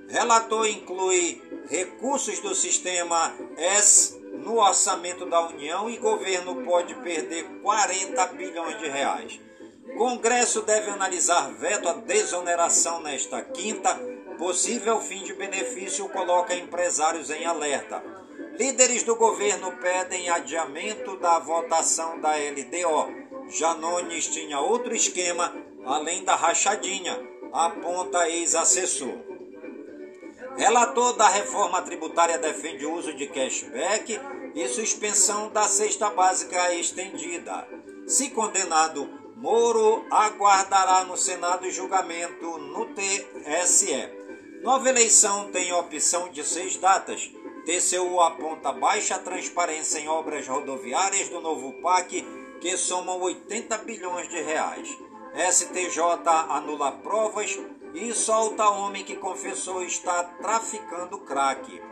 Relator 0.09 0.69
inclui 0.69 1.43
recursos 1.69 2.39
do 2.41 2.55
sistema 2.55 3.35
S 3.57 4.21
no 4.35 4.61
orçamento 4.61 5.27
da 5.27 5.49
União 5.49 5.91
e 5.91 5.97
governo 5.97 6.63
pode 6.65 6.95
perder 6.97 7.45
40 7.63 8.27
bilhões 8.29 8.79
de 8.79 8.89
reais. 8.89 9.41
Congresso 9.97 10.63
deve 10.63 10.91
analisar 10.91 11.53
veto 11.55 11.89
à 11.89 11.95
desoneração 11.95 13.01
nesta 13.01 13.43
quinta. 13.43 13.95
Possível 14.39 15.01
fim 15.01 15.25
de 15.25 15.35
benefício 15.35 16.09
coloca 16.11 16.55
empresários 16.55 17.31
em 17.31 17.45
alerta. 17.45 18.03
Líderes 18.59 19.03
do 19.03 19.17
governo 19.17 19.73
pedem 19.79 20.29
adiamento 20.29 21.17
da 21.17 21.39
votação 21.39 22.21
da 22.21 22.33
LDO. 22.37 23.49
Janones 23.49 24.29
tinha 24.29 24.61
outro 24.61 24.95
esquema, 24.95 25.55
além 25.85 26.25
da 26.25 26.35
rachadinha, 26.35 27.19
aponta 27.53 28.29
ex-assessor. 28.29 29.36
Relator 30.57 31.13
da 31.15 31.29
reforma 31.29 31.83
tributária 31.83 32.39
defende 32.39 32.87
o 32.87 32.95
uso 32.95 33.13
de 33.15 33.27
cashback 33.27 34.21
e 34.55 34.69
suspensão 34.69 35.51
da 35.51 35.65
cesta 35.65 36.11
básica 36.11 36.75
estendida. 36.75 37.69
Se 38.07 38.31
condenado, 38.31 39.09
Moro 39.37 40.07
aguardará 40.11 41.05
no 41.05 41.15
Senado 41.15 41.71
julgamento 41.71 42.57
no 42.57 42.87
TSE. 42.87 44.09
Nova 44.63 44.89
eleição 44.89 45.51
tem 45.53 45.71
opção 45.75 46.31
de 46.31 46.43
seis 46.43 46.79
datas. 46.79 47.31
TCU 47.67 48.19
aponta 48.19 48.73
baixa 48.73 49.19
transparência 49.19 49.99
em 49.99 50.09
obras 50.09 50.49
rodoviárias 50.49 51.29
do 51.29 51.43
novo 51.43 51.75
PAC, 51.83 52.27
que 52.63 52.79
somam 52.79 53.21
80 53.21 53.77
bilhões 53.79 54.31
de 54.31 54.41
reais. 54.41 54.89
STJ 55.53 56.01
anula 56.49 56.93
provas 56.93 57.59
e 57.97 58.13
solta 58.13 58.69
homem 58.69 59.03
que 59.03 59.17
confessou 59.17 59.83
estar 59.83 60.23
traficando 60.37 61.19
crack. 61.21 61.83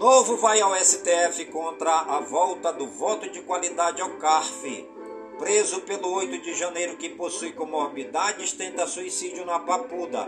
Novo 0.00 0.36
vai 0.36 0.60
ao 0.60 0.74
STF 0.74 1.44
contra 1.46 1.92
a 1.92 2.20
volta 2.20 2.72
do 2.72 2.88
voto 2.88 3.30
de 3.30 3.40
qualidade 3.42 4.02
ao 4.02 4.10
CARF. 4.16 4.84
Preso 5.38 5.82
pelo 5.82 6.10
8 6.12 6.42
de 6.42 6.54
janeiro 6.54 6.96
que 6.96 7.10
possui 7.10 7.52
comorbidades, 7.52 8.52
tenta 8.52 8.86
suicídio 8.86 9.46
na 9.46 9.60
Papuda. 9.60 10.26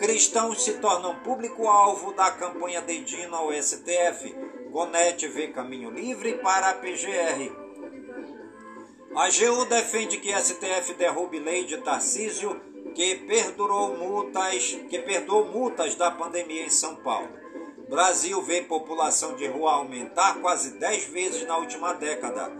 Cristãos 0.00 0.64
se 0.64 0.74
tornam 0.74 1.20
público-alvo 1.20 2.12
da 2.12 2.32
campanha 2.32 2.80
dedinho 2.80 3.32
ao 3.34 3.52
STF. 3.52 4.34
Gonete 4.70 5.28
vê 5.28 5.48
caminho 5.48 5.90
livre 5.90 6.34
para 6.38 6.70
a 6.70 6.74
PGR. 6.74 7.52
A 9.14 9.24
AGU 9.24 9.64
defende 9.66 10.18
que 10.18 10.32
STF 10.32 10.94
derrube 10.94 11.38
lei 11.38 11.64
de 11.64 11.78
Tarcísio 11.78 12.60
que 12.94 13.16
perdurou 13.16 13.96
multas, 13.96 14.78
que 14.88 14.98
perdoou 15.00 15.46
multas 15.46 15.94
da 15.94 16.10
pandemia 16.10 16.64
em 16.64 16.70
São 16.70 16.96
Paulo. 16.96 17.28
Brasil 17.88 18.42
vê 18.42 18.62
população 18.62 19.34
de 19.34 19.46
rua 19.46 19.72
aumentar 19.72 20.40
quase 20.40 20.78
10 20.78 21.04
vezes 21.06 21.46
na 21.46 21.56
última 21.56 21.94
década. 21.94 22.50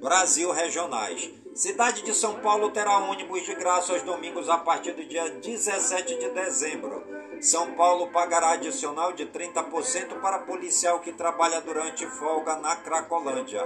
Brasil 0.00 0.50
Regionais. 0.50 1.30
Cidade 1.54 2.02
de 2.02 2.14
São 2.14 2.38
Paulo 2.40 2.70
terá 2.70 2.98
ônibus 2.98 3.44
de 3.44 3.54
graça 3.54 3.92
aos 3.92 4.02
domingos 4.02 4.48
a 4.48 4.56
partir 4.56 4.92
do 4.92 5.04
dia 5.04 5.28
17 5.28 6.18
de 6.18 6.30
dezembro. 6.30 7.04
São 7.40 7.72
Paulo 7.72 8.06
pagará 8.08 8.52
adicional 8.52 9.12
de 9.12 9.26
30% 9.26 10.20
para 10.20 10.38
policial 10.38 11.00
que 11.00 11.12
trabalha 11.12 11.60
durante 11.60 12.06
folga 12.06 12.56
na 12.56 12.76
Cracolândia. 12.76 13.62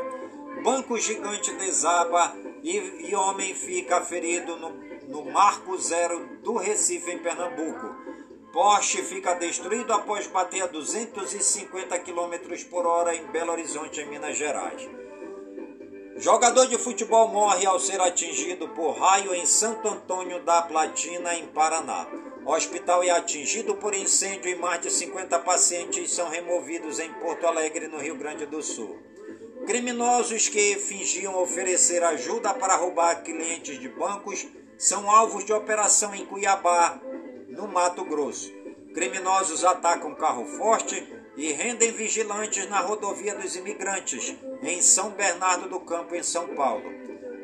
Banco 0.62 0.99
gigante 0.99 1.53
desaba 1.55 2.35
e, 2.62 3.11
e 3.11 3.14
homem 3.14 3.55
fica 3.55 4.01
ferido 4.01 4.57
no, 4.57 4.70
no 5.09 5.24
Marco 5.24 5.76
Zero 5.78 6.38
do 6.42 6.57
Recife, 6.57 7.11
em 7.11 7.18
Pernambuco. 7.18 7.94
Porsche 8.53 9.03
fica 9.03 9.34
destruído 9.34 9.92
após 9.92 10.26
bater 10.26 10.62
a 10.62 10.66
250 10.66 11.98
km 12.00 12.64
por 12.68 12.86
hora 12.86 13.14
em 13.14 13.26
Belo 13.28 13.53
Horizonte, 13.53 14.00
em 14.00 14.09
Minas 14.09 14.36
Gerais. 14.36 14.88
Jogador 16.16 16.66
de 16.66 16.76
futebol 16.76 17.28
morre 17.28 17.64
ao 17.64 17.80
ser 17.80 18.00
atingido 18.00 18.68
por 18.68 18.92
raio 18.92 19.34
em 19.34 19.46
Santo 19.46 19.88
Antônio 19.88 20.42
da 20.42 20.61
Platina, 20.61 21.34
em 21.34 21.46
Paraná. 21.46 22.07
Hospital 22.44 23.03
é 23.03 23.11
atingido 23.11 23.74
por 23.76 23.94
incêndio 23.94 24.50
e 24.50 24.55
mais 24.55 24.82
de 24.82 24.90
50 24.90 25.38
pacientes 25.38 26.12
são 26.12 26.28
removidos 26.28 26.98
em 26.98 27.12
Porto 27.14 27.46
Alegre, 27.46 27.88
no 27.88 27.98
Rio 27.98 28.16
Grande 28.16 28.44
do 28.44 28.62
Sul. 28.62 28.98
Criminosos 29.66 30.48
que 30.48 30.76
fingiam 30.76 31.40
oferecer 31.40 32.03
ajuda 32.03 32.53
para 32.53 32.76
roubar 32.76 33.22
clientes 33.22 33.78
de 33.78 33.88
bancos 33.88 34.46
são 34.83 35.09
alvos 35.09 35.45
de 35.45 35.53
operação 35.53 36.12
em 36.12 36.26
Cuiabá, 36.26 37.01
no 37.51 37.68
Mato 37.68 38.05
Grosso. 38.05 38.53
Criminosos 38.93 39.64
atacam 39.64 40.12
carro 40.12 40.45
forte 40.45 41.07
e 41.37 41.53
rendem 41.53 41.93
vigilantes 41.93 42.68
na 42.68 42.80
rodovia 42.80 43.33
dos 43.37 43.55
imigrantes, 43.55 44.35
em 44.61 44.83
São 44.83 45.11
Bernardo 45.11 45.68
do 45.68 45.78
Campo, 45.78 46.16
em 46.16 46.22
São 46.24 46.49
Paulo. 46.57 46.83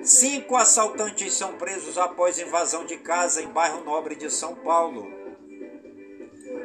Cinco 0.02 0.56
assaltantes 0.56 1.32
são 1.32 1.52
presos 1.52 1.96
após 1.96 2.40
invasão 2.40 2.84
de 2.84 2.96
casa 2.96 3.40
em 3.40 3.46
bairro 3.46 3.84
Nobre 3.84 4.16
de 4.16 4.28
São 4.32 4.56
Paulo. 4.56 5.06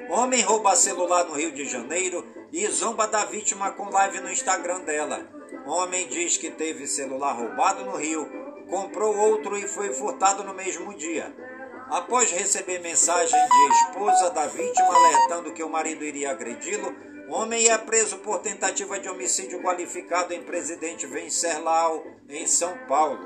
Homem 0.09 0.41
rouba 0.41 0.75
celular 0.75 1.25
no 1.25 1.35
Rio 1.35 1.51
de 1.51 1.65
Janeiro 1.65 2.25
e 2.51 2.65
zomba 2.67 3.05
da 3.05 3.25
vítima 3.25 3.69
com 3.73 3.91
live 3.91 4.21
no 4.21 4.31
Instagram 4.31 4.79
dela. 4.81 5.23
Homem 5.67 6.07
diz 6.07 6.35
que 6.35 6.49
teve 6.49 6.87
celular 6.87 7.33
roubado 7.33 7.85
no 7.85 7.95
Rio, 7.95 8.42
comprou 8.69 9.15
outro 9.15 9.57
e 9.57 9.67
foi 9.67 9.93
furtado 9.93 10.43
no 10.43 10.53
mesmo 10.53 10.93
dia. 10.93 11.33
Após 11.89 12.31
receber 12.31 12.79
mensagem 12.79 13.39
de 13.39 13.73
esposa 13.75 14.29
da 14.31 14.47
vítima 14.47 14.95
alertando 14.95 15.53
que 15.53 15.63
o 15.63 15.69
marido 15.69 16.03
iria 16.03 16.31
agredi-lo, 16.31 16.95
Homem 17.29 17.69
é 17.69 17.77
preso 17.77 18.17
por 18.17 18.39
tentativa 18.39 18.99
de 18.99 19.07
homicídio 19.07 19.61
qualificado 19.61 20.33
em 20.33 20.43
Presidente 20.43 21.07
Venceslau, 21.07 22.05
em 22.29 22.45
São 22.45 22.77
Paulo. 22.87 23.19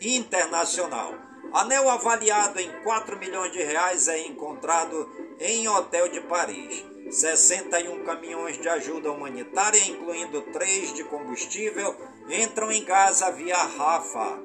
Internacional. 0.00 1.14
Anel 1.52 1.88
avaliado 1.88 2.60
em 2.60 2.70
4 2.82 3.16
milhões 3.18 3.52
de 3.52 3.62
reais 3.62 4.08
é 4.08 4.26
encontrado 4.26 5.08
em 5.40 5.66
hotel 5.68 6.08
de 6.08 6.20
Paris. 6.22 6.84
61 7.08 8.04
caminhões 8.04 8.60
de 8.60 8.68
ajuda 8.68 9.12
humanitária, 9.12 9.80
incluindo 9.86 10.42
3 10.52 10.92
de 10.92 11.04
combustível, 11.04 11.94
entram 12.28 12.70
em 12.70 12.84
Gaza 12.84 13.30
via 13.30 13.56
Rafa. 13.56 14.38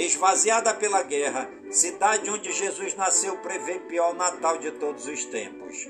Esvaziada 0.00 0.72
pela 0.72 1.02
guerra, 1.02 1.50
cidade 1.70 2.30
onde 2.30 2.50
Jesus 2.50 2.94
nasceu 2.94 3.36
prevê 3.36 3.80
pior 3.80 4.14
Natal 4.14 4.56
de 4.56 4.70
todos 4.70 5.06
os 5.06 5.26
tempos. 5.26 5.86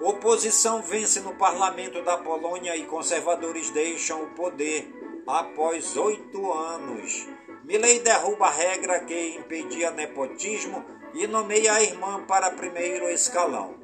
Oposição 0.00 0.80
vence 0.80 1.18
no 1.18 1.34
parlamento 1.34 2.00
da 2.04 2.16
Polônia 2.16 2.76
e 2.76 2.86
conservadores 2.86 3.68
deixam 3.70 4.22
o 4.22 4.30
poder 4.36 4.88
após 5.26 5.96
oito 5.96 6.52
anos. 6.52 7.26
Milley 7.64 7.98
derruba 7.98 8.46
a 8.46 8.50
regra 8.50 9.00
que 9.00 9.36
impedia 9.36 9.90
nepotismo 9.90 10.84
e 11.12 11.26
nomeia 11.26 11.72
a 11.72 11.82
irmã 11.82 12.24
para 12.24 12.52
primeiro 12.52 13.10
escalão. 13.10 13.74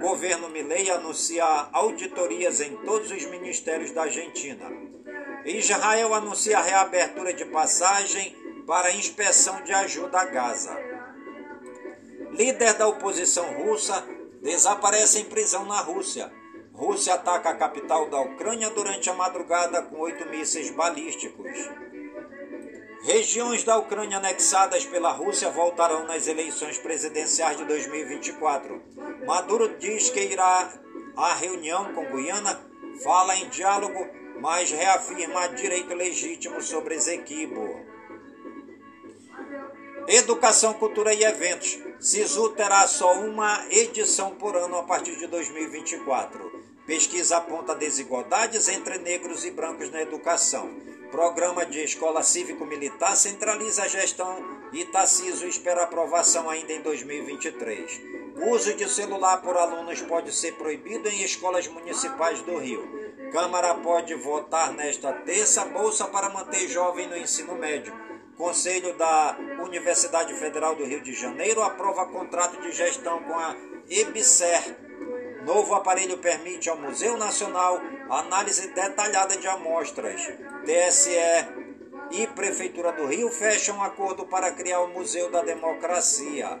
Governo 0.00 0.48
Milley 0.48 0.90
anuncia 0.90 1.44
auditorias 1.72 2.58
em 2.58 2.74
todos 2.78 3.10
os 3.10 3.26
ministérios 3.26 3.90
da 3.90 4.04
Argentina. 4.04 4.64
Israel 5.44 6.14
anuncia 6.14 6.58
a 6.58 6.62
reabertura 6.62 7.34
de 7.34 7.44
passagem 7.44 8.43
para 8.66 8.92
inspeção 8.92 9.62
de 9.62 9.72
ajuda 9.72 10.20
a 10.20 10.24
Gaza. 10.24 10.76
Líder 12.30 12.74
da 12.74 12.88
oposição 12.88 13.44
russa 13.62 14.04
desaparece 14.42 15.20
em 15.20 15.24
prisão 15.24 15.64
na 15.64 15.80
Rússia. 15.80 16.32
Rússia 16.72 17.14
ataca 17.14 17.50
a 17.50 17.56
capital 17.56 18.10
da 18.10 18.20
Ucrânia 18.20 18.68
durante 18.70 19.08
a 19.08 19.14
madrugada 19.14 19.82
com 19.82 20.00
oito 20.00 20.28
mísseis 20.28 20.70
balísticos. 20.70 21.52
Regiões 23.04 23.62
da 23.62 23.76
Ucrânia 23.76 24.16
anexadas 24.16 24.84
pela 24.86 25.12
Rússia 25.12 25.50
voltarão 25.50 26.06
nas 26.06 26.26
eleições 26.26 26.78
presidenciais 26.78 27.56
de 27.56 27.64
2024. 27.64 28.82
Maduro 29.26 29.76
diz 29.78 30.10
que 30.10 30.20
irá 30.20 30.72
à 31.16 31.34
reunião 31.34 31.92
com 31.92 32.06
Guiana, 32.06 32.58
fala 33.02 33.36
em 33.36 33.48
diálogo, 33.50 34.08
mas 34.40 34.70
reafirma 34.70 35.48
direito 35.50 35.94
legítimo 35.94 36.60
sobre 36.60 36.94
Esequibo. 36.96 37.93
Educação, 40.06 40.74
Cultura 40.74 41.14
e 41.14 41.24
Eventos. 41.24 41.78
SISU 41.98 42.50
terá 42.50 42.86
só 42.86 43.14
uma 43.14 43.64
edição 43.70 44.32
por 44.32 44.54
ano 44.54 44.76
a 44.76 44.82
partir 44.82 45.16
de 45.16 45.26
2024. 45.26 46.62
Pesquisa 46.86 47.38
aponta 47.38 47.74
desigualdades 47.74 48.68
entre 48.68 48.98
negros 48.98 49.46
e 49.46 49.50
brancos 49.50 49.90
na 49.90 50.02
educação. 50.02 50.68
Programa 51.10 51.64
de 51.64 51.82
escola 51.82 52.22
cívico-militar 52.22 53.16
centraliza 53.16 53.84
a 53.84 53.88
gestão 53.88 54.44
e 54.74 54.84
Tarciso 54.84 55.46
espera 55.46 55.84
aprovação 55.84 56.50
ainda 56.50 56.74
em 56.74 56.82
2023. 56.82 58.00
O 58.36 58.50
uso 58.50 58.74
de 58.74 58.86
celular 58.90 59.40
por 59.40 59.56
alunos 59.56 60.02
pode 60.02 60.34
ser 60.34 60.52
proibido 60.56 61.08
em 61.08 61.22
escolas 61.22 61.66
municipais 61.66 62.42
do 62.42 62.58
Rio. 62.58 62.86
Câmara 63.32 63.74
pode 63.76 64.14
votar 64.14 64.72
nesta 64.74 65.12
terça 65.12 65.64
bolsa 65.64 66.04
para 66.06 66.28
manter 66.28 66.68
jovem 66.68 67.08
no 67.08 67.16
ensino 67.16 67.54
médio. 67.54 67.94
Conselho 68.36 68.92
da 68.98 69.36
Universidade 69.64 70.34
Federal 70.34 70.74
do 70.76 70.84
Rio 70.84 71.00
de 71.00 71.12
Janeiro 71.12 71.62
aprova 71.62 72.06
contrato 72.06 72.60
de 72.60 72.70
gestão 72.70 73.22
com 73.22 73.34
a 73.34 73.56
EBSER. 73.88 74.76
Novo 75.44 75.74
aparelho 75.74 76.18
permite 76.18 76.68
ao 76.68 76.76
Museu 76.76 77.16
Nacional 77.16 77.80
análise 78.08 78.68
detalhada 78.68 79.36
de 79.36 79.46
amostras. 79.48 80.20
TSE 80.64 81.18
e 82.10 82.26
Prefeitura 82.28 82.92
do 82.92 83.06
Rio 83.06 83.30
fecham 83.30 83.82
acordo 83.82 84.26
para 84.26 84.52
criar 84.52 84.80
o 84.80 84.88
Museu 84.88 85.30
da 85.30 85.42
Democracia. 85.42 86.60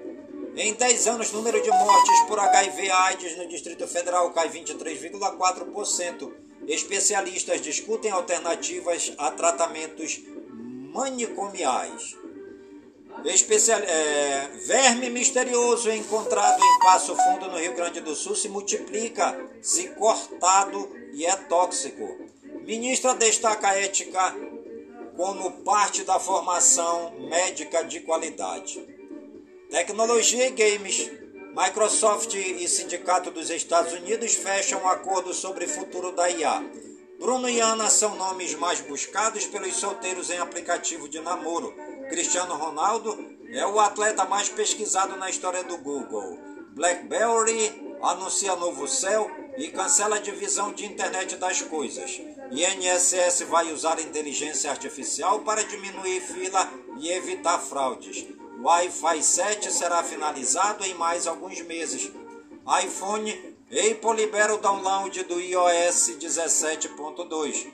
Em 0.55 0.73
10 0.73 1.07
anos, 1.07 1.31
o 1.31 1.37
número 1.37 1.61
de 1.61 1.69
mortes 1.69 2.19
por 2.27 2.37
HIV/AIDS 2.37 3.37
no 3.37 3.47
Distrito 3.47 3.87
Federal 3.87 4.31
cai 4.31 4.49
23,4%. 4.49 6.33
Especialistas 6.67 7.61
discutem 7.61 8.11
alternativas 8.11 9.13
a 9.17 9.31
tratamentos 9.31 10.21
manicomiais. 10.93 12.17
Especial, 13.25 13.79
é, 13.79 14.49
verme 14.65 15.09
misterioso 15.09 15.89
encontrado 15.89 16.61
em 16.61 16.79
Passo 16.79 17.15
Fundo, 17.15 17.49
no 17.49 17.57
Rio 17.57 17.75
Grande 17.75 18.01
do 18.01 18.15
Sul, 18.15 18.35
se 18.35 18.49
multiplica 18.49 19.49
se 19.61 19.89
cortado 19.89 20.89
e 21.13 21.25
é 21.25 21.35
tóxico. 21.35 22.17
Ministra 22.65 23.13
destaca 23.13 23.69
a 23.69 23.79
ética 23.79 24.35
como 25.15 25.63
parte 25.63 26.03
da 26.03 26.19
formação 26.19 27.13
médica 27.29 27.83
de 27.83 28.01
qualidade. 28.01 29.00
Tecnologia 29.71 30.47
e 30.47 30.51
games. 30.51 31.09
Microsoft 31.55 32.33
e 32.33 32.67
Sindicato 32.67 33.31
dos 33.31 33.49
Estados 33.49 33.93
Unidos 33.93 34.33
fecham 34.33 34.81
um 34.83 34.87
acordo 34.89 35.33
sobre 35.33 35.65
futuro 35.65 36.11
da 36.11 36.29
IA. 36.29 36.61
Bruno 37.17 37.47
e 37.47 37.61
Ana 37.61 37.89
são 37.89 38.17
nomes 38.17 38.53
mais 38.55 38.81
buscados 38.81 39.45
pelos 39.45 39.77
solteiros 39.77 40.29
em 40.29 40.39
aplicativo 40.39 41.07
de 41.07 41.21
namoro. 41.21 41.73
Cristiano 42.09 42.53
Ronaldo 42.55 43.17
é 43.49 43.65
o 43.65 43.79
atleta 43.79 44.25
mais 44.25 44.49
pesquisado 44.49 45.15
na 45.15 45.29
história 45.29 45.63
do 45.63 45.77
Google. 45.77 46.37
BlackBerry 46.71 47.97
anuncia 48.03 48.57
novo 48.57 48.89
céu 48.89 49.31
e 49.57 49.69
cancela 49.69 50.17
a 50.17 50.21
divisão 50.21 50.73
de 50.73 50.85
internet 50.85 51.37
das 51.37 51.61
coisas. 51.61 52.19
INSS 52.51 53.43
vai 53.47 53.71
usar 53.71 54.01
inteligência 54.01 54.69
artificial 54.69 55.39
para 55.39 55.63
diminuir 55.63 56.19
fila 56.19 56.69
e 56.99 57.09
evitar 57.09 57.57
fraudes. 57.59 58.25
Wi-Fi 58.61 59.23
7 59.23 59.71
será 59.71 60.03
finalizado 60.03 60.85
em 60.85 60.93
mais 60.93 61.25
alguns 61.25 61.59
meses. 61.61 62.11
iPhone, 62.83 63.55
Apple 63.67 64.15
libera 64.15 64.53
o 64.53 64.59
download 64.59 65.23
do 65.23 65.39
iOS 65.39 66.17
17.2. 66.19 67.67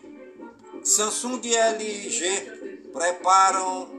Samsung 0.83 1.41
e 1.43 1.55
LG 1.55 2.89
preparam 2.93 3.97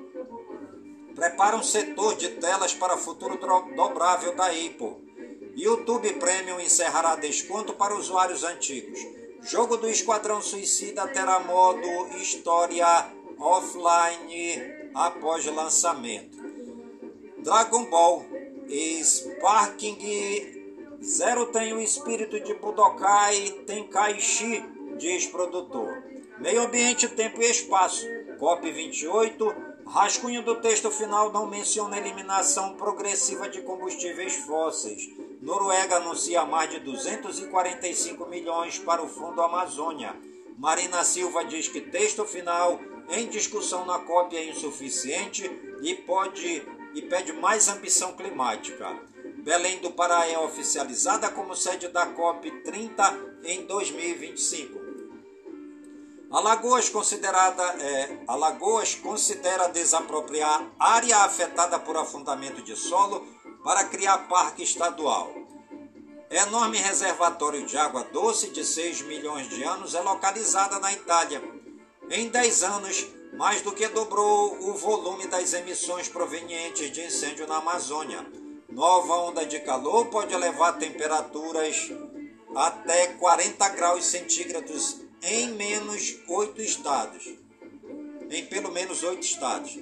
preparam 1.14 1.62
setor 1.62 2.14
de 2.14 2.28
telas 2.28 2.72
para 2.72 2.96
futuro 2.96 3.38
dobrável 3.74 4.34
da 4.34 4.46
Apple. 4.46 5.08
YouTube 5.56 6.12
Premium 6.14 6.60
encerrará 6.60 7.16
desconto 7.16 7.74
para 7.74 7.96
usuários 7.96 8.44
antigos. 8.44 9.00
Jogo 9.42 9.76
do 9.76 9.88
Esquadrão 9.88 10.40
Suicida 10.40 11.06
terá 11.08 11.40
modo 11.40 11.86
história 12.16 13.12
offline 13.38 14.62
após 14.94 15.44
lançamento. 15.46 16.47
Dragon 17.42 17.84
Ball 17.84 18.24
Sparking 19.02 19.96
Zero 21.02 21.46
tem 21.46 21.72
o 21.72 21.80
espírito 21.80 22.40
de 22.40 22.54
Budokai 22.54 23.50
Tenkaichi, 23.66 24.64
diz 24.98 25.26
produtor. 25.26 26.02
Meio 26.38 26.62
Ambiente, 26.62 27.08
Tempo 27.08 27.40
e 27.40 27.50
Espaço. 27.50 28.04
COP28. 28.38 29.54
Rascunho 29.86 30.42
do 30.42 30.56
texto 30.56 30.90
final 30.90 31.32
não 31.32 31.46
menciona 31.46 31.96
eliminação 31.96 32.74
progressiva 32.74 33.48
de 33.48 33.62
combustíveis 33.62 34.34
fósseis. 34.34 35.08
Noruega 35.40 35.96
anuncia 35.96 36.44
mais 36.44 36.70
de 36.70 36.80
245 36.80 38.26
milhões 38.26 38.78
para 38.78 39.02
o 39.02 39.08
Fundo 39.08 39.40
Amazônia. 39.40 40.14
Marina 40.58 41.04
Silva 41.04 41.44
diz 41.44 41.68
que 41.68 41.80
texto 41.80 42.24
final 42.24 42.80
em 43.10 43.28
discussão 43.28 43.86
na 43.86 44.00
COP 44.00 44.36
é 44.36 44.50
insuficiente 44.50 45.48
e 45.80 45.94
pode 45.94 46.62
e 46.94 47.02
pede 47.02 47.32
mais 47.32 47.68
ambição 47.68 48.14
climática. 48.14 48.98
Belém 49.38 49.78
do 49.80 49.90
Pará 49.90 50.28
é 50.28 50.38
oficializada 50.38 51.30
como 51.30 51.54
sede 51.54 51.88
da 51.88 52.06
COP 52.06 52.50
30 52.62 53.18
em 53.44 53.64
2025. 53.66 54.78
Alagoas 56.30 56.90
considerada 56.90 57.62
é, 57.82 58.18
Alagoas 58.26 58.94
considera 58.94 59.68
desapropriar 59.68 60.70
área 60.78 61.18
afetada 61.18 61.78
por 61.78 61.96
afundamento 61.96 62.60
de 62.62 62.76
solo 62.76 63.26
para 63.64 63.84
criar 63.84 64.28
parque 64.28 64.62
estadual. 64.62 65.32
Enorme 66.30 66.76
reservatório 66.76 67.64
de 67.64 67.78
água 67.78 68.04
doce 68.12 68.50
de 68.50 68.62
6 68.62 69.00
milhões 69.02 69.48
de 69.48 69.64
anos 69.64 69.94
é 69.94 70.00
localizada 70.00 70.78
na 70.78 70.92
Itália. 70.92 71.42
Em 72.10 72.28
10 72.28 72.62
anos, 72.64 73.06
mais 73.38 73.62
do 73.62 73.70
que 73.70 73.86
dobrou 73.86 74.58
o 74.68 74.74
volume 74.74 75.28
das 75.28 75.52
emissões 75.52 76.08
provenientes 76.08 76.90
de 76.90 77.06
incêndio 77.06 77.46
na 77.46 77.58
Amazônia. 77.58 78.26
Nova 78.68 79.14
onda 79.14 79.46
de 79.46 79.60
calor 79.60 80.06
pode 80.06 80.34
elevar 80.34 80.76
temperaturas 80.76 81.88
até 82.54 83.06
40 83.14 83.68
graus 83.68 84.06
centígrados 84.06 85.02
em 85.22 85.52
menos 85.52 86.18
8 86.26 86.60
estados. 86.60 87.32
Em 88.28 88.44
pelo 88.46 88.72
menos 88.72 89.04
8 89.04 89.22
estados. 89.22 89.78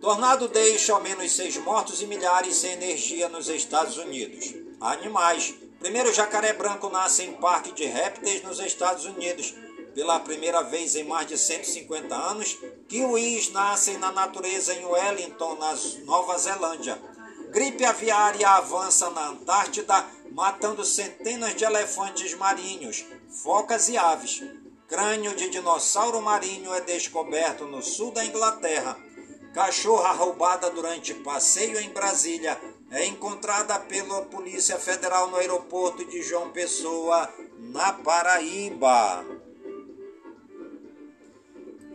Tornado 0.00 0.48
deixa 0.48 0.94
ao 0.94 1.02
menos 1.02 1.32
seis 1.32 1.58
mortos 1.58 2.00
e 2.00 2.06
milhares 2.06 2.56
sem 2.56 2.72
energia 2.72 3.28
nos 3.28 3.48
Estados 3.48 3.98
Unidos. 3.98 4.54
Animais. 4.80 5.54
Primeiro 5.78 6.12
jacaré 6.12 6.54
branco 6.54 6.88
nasce 6.88 7.22
em 7.22 7.34
parque 7.34 7.72
de 7.72 7.84
répteis 7.84 8.42
nos 8.42 8.60
Estados 8.60 9.04
Unidos. 9.04 9.54
Pela 9.96 10.20
primeira 10.20 10.62
vez 10.62 10.94
em 10.94 11.04
mais 11.04 11.26
de 11.26 11.38
150 11.38 12.14
anos, 12.14 12.58
kiwis 12.86 13.50
nascem 13.50 13.96
na 13.96 14.12
natureza 14.12 14.74
em 14.74 14.84
Wellington, 14.84 15.54
na 15.54 15.74
Nova 16.04 16.36
Zelândia. 16.36 17.00
Gripe 17.48 17.82
aviária 17.82 18.46
avança 18.46 19.08
na 19.08 19.28
Antártida, 19.28 20.04
matando 20.32 20.84
centenas 20.84 21.56
de 21.56 21.64
elefantes 21.64 22.34
marinhos, 22.34 23.06
focas 23.42 23.88
e 23.88 23.96
aves. 23.96 24.44
Crânio 24.86 25.34
de 25.34 25.48
dinossauro 25.48 26.20
marinho 26.20 26.74
é 26.74 26.82
descoberto 26.82 27.64
no 27.64 27.82
sul 27.82 28.10
da 28.10 28.22
Inglaterra. 28.22 28.98
Cachorra 29.54 30.12
roubada 30.12 30.68
durante 30.68 31.14
passeio 31.14 31.80
em 31.80 31.88
Brasília 31.88 32.60
é 32.90 33.06
encontrada 33.06 33.80
pela 33.80 34.26
Polícia 34.26 34.78
Federal 34.78 35.30
no 35.30 35.38
aeroporto 35.38 36.04
de 36.04 36.20
João 36.20 36.50
Pessoa, 36.50 37.32
na 37.58 37.94
Paraíba. 37.94 39.35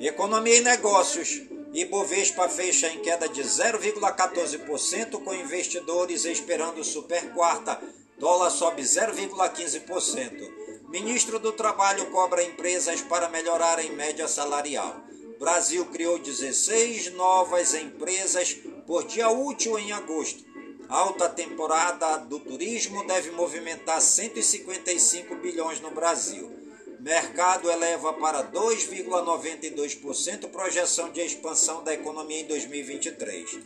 Economia 0.02 0.56
e 0.56 0.62
negócios. 0.62 1.44
Ibovespa 1.72 2.50
fecha 2.50 2.88
em 2.88 3.02
queda 3.02 3.30
de 3.30 3.44
0,14% 3.44 5.24
com 5.24 5.32
investidores 5.32 6.26
esperando 6.26 6.84
super 6.84 7.32
quarta. 7.36 7.80
Dólar 8.18 8.50
sobe 8.50 8.82
0,15%. 8.82 10.90
Ministro 10.90 11.38
do 11.38 11.52
Trabalho 11.52 12.08
cobra 12.08 12.42
empresas 12.42 13.04
para 13.04 13.30
melhorar 13.30 13.78
em 13.78 13.92
média 13.92 14.28
salarial. 14.28 15.04
Brasil 15.40 15.86
criou 15.86 16.18
16 16.18 17.14
novas 17.14 17.76
empresas 17.76 18.58
por 18.88 19.04
dia 19.04 19.30
útil 19.30 19.78
em 19.78 19.92
agosto. 19.92 20.44
Alta 20.90 21.30
temporada 21.30 22.18
do 22.18 22.40
turismo 22.40 23.06
deve 23.06 23.30
movimentar 23.30 24.02
155 24.02 25.36
bilhões 25.36 25.80
no 25.80 25.92
Brasil. 25.92 26.61
Mercado 27.02 27.70
eleva 27.72 28.14
para 28.14 28.44
2,92% 28.44 30.52
projeção 30.52 31.10
de 31.10 31.20
expansão 31.20 31.84
da 31.84 31.96
economia 31.96 32.42
em 32.42 32.46
2023. 32.46 33.58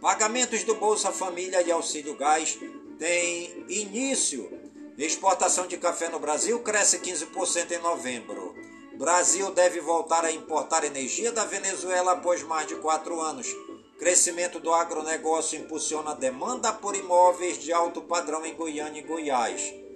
Pagamentos 0.00 0.64
do 0.64 0.74
Bolsa 0.74 1.12
Família 1.12 1.60
e 1.60 1.70
Auxílio 1.70 2.16
Gás 2.16 2.58
têm 2.98 3.66
início. 3.68 4.50
Exportação 4.96 5.66
de 5.66 5.76
café 5.76 6.08
no 6.08 6.18
Brasil 6.18 6.60
cresce 6.60 6.98
15% 7.00 7.72
em 7.72 7.82
novembro. 7.82 8.54
Brasil 8.96 9.50
deve 9.50 9.80
voltar 9.80 10.24
a 10.24 10.32
importar 10.32 10.82
energia 10.82 11.30
da 11.30 11.44
Venezuela 11.44 12.12
após 12.12 12.42
mais 12.42 12.68
de 12.68 12.76
quatro 12.76 13.20
anos. 13.20 13.54
Crescimento 13.98 14.58
do 14.58 14.72
agronegócio 14.72 15.60
impulsiona 15.60 16.12
a 16.12 16.14
demanda 16.14 16.72
por 16.72 16.96
imóveis 16.96 17.58
de 17.58 17.70
alto 17.70 18.00
padrão 18.00 18.46
em 18.46 18.54
Goiânia 18.54 19.00
e 19.00 19.06
Goiás. 19.06 19.87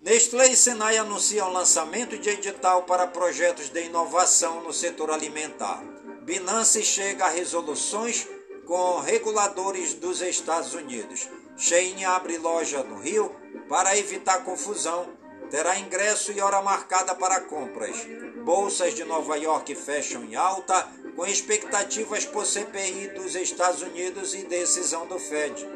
Nestlé 0.00 0.52
e 0.52 0.56
Senai 0.56 0.96
anunciam 0.96 1.52
lançamento 1.52 2.16
de 2.16 2.30
edital 2.30 2.84
para 2.84 3.08
projetos 3.08 3.68
de 3.68 3.82
inovação 3.86 4.62
no 4.62 4.72
setor 4.72 5.10
alimentar. 5.10 5.82
Binance 6.22 6.84
chega 6.84 7.24
a 7.24 7.30
resoluções 7.30 8.28
com 8.64 9.00
reguladores 9.00 9.94
dos 9.94 10.22
Estados 10.22 10.72
Unidos. 10.72 11.28
Shein 11.56 12.04
abre 12.04 12.38
loja 12.38 12.84
no 12.84 13.00
Rio 13.00 13.34
para 13.68 13.98
evitar 13.98 14.44
confusão. 14.44 15.08
Terá 15.50 15.76
ingresso 15.80 16.30
e 16.30 16.40
hora 16.40 16.62
marcada 16.62 17.12
para 17.16 17.40
compras. 17.40 17.96
Bolsas 18.44 18.94
de 18.94 19.02
Nova 19.02 19.36
York 19.36 19.74
fecham 19.74 20.22
em 20.22 20.36
alta, 20.36 20.86
com 21.16 21.26
expectativas 21.26 22.24
por 22.24 22.46
CPI 22.46 23.08
dos 23.08 23.34
Estados 23.34 23.82
Unidos 23.82 24.32
e 24.32 24.44
decisão 24.44 25.06
do 25.06 25.18
Fed. 25.18 25.66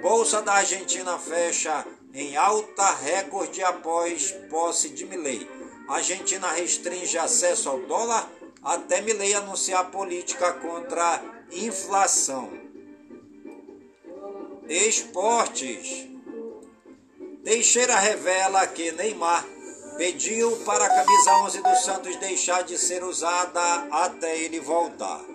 Bolsa 0.00 0.42
da 0.42 0.54
Argentina 0.54 1.18
fecha 1.18 1.86
em 2.12 2.36
alta 2.36 2.94
recorde 2.94 3.62
após 3.62 4.32
posse 4.50 4.90
de 4.90 5.04
Milley. 5.04 5.48
Argentina 5.88 6.50
restringe 6.52 7.18
acesso 7.18 7.68
ao 7.68 7.80
dólar 7.80 8.30
até 8.62 9.00
Milley 9.00 9.34
anunciar 9.34 9.90
política 9.90 10.52
contra 10.54 11.22
inflação. 11.52 12.50
Esportes. 14.68 16.08
Teixeira 17.42 17.96
revela 17.96 18.66
que 18.66 18.90
Neymar 18.92 19.44
pediu 19.98 20.56
para 20.64 20.86
a 20.86 20.88
camisa 20.88 21.32
11 21.44 21.62
do 21.62 21.76
Santos 21.76 22.16
deixar 22.16 22.62
de 22.62 22.78
ser 22.78 23.04
usada 23.04 23.60
até 23.90 24.38
ele 24.38 24.60
voltar. 24.60 25.33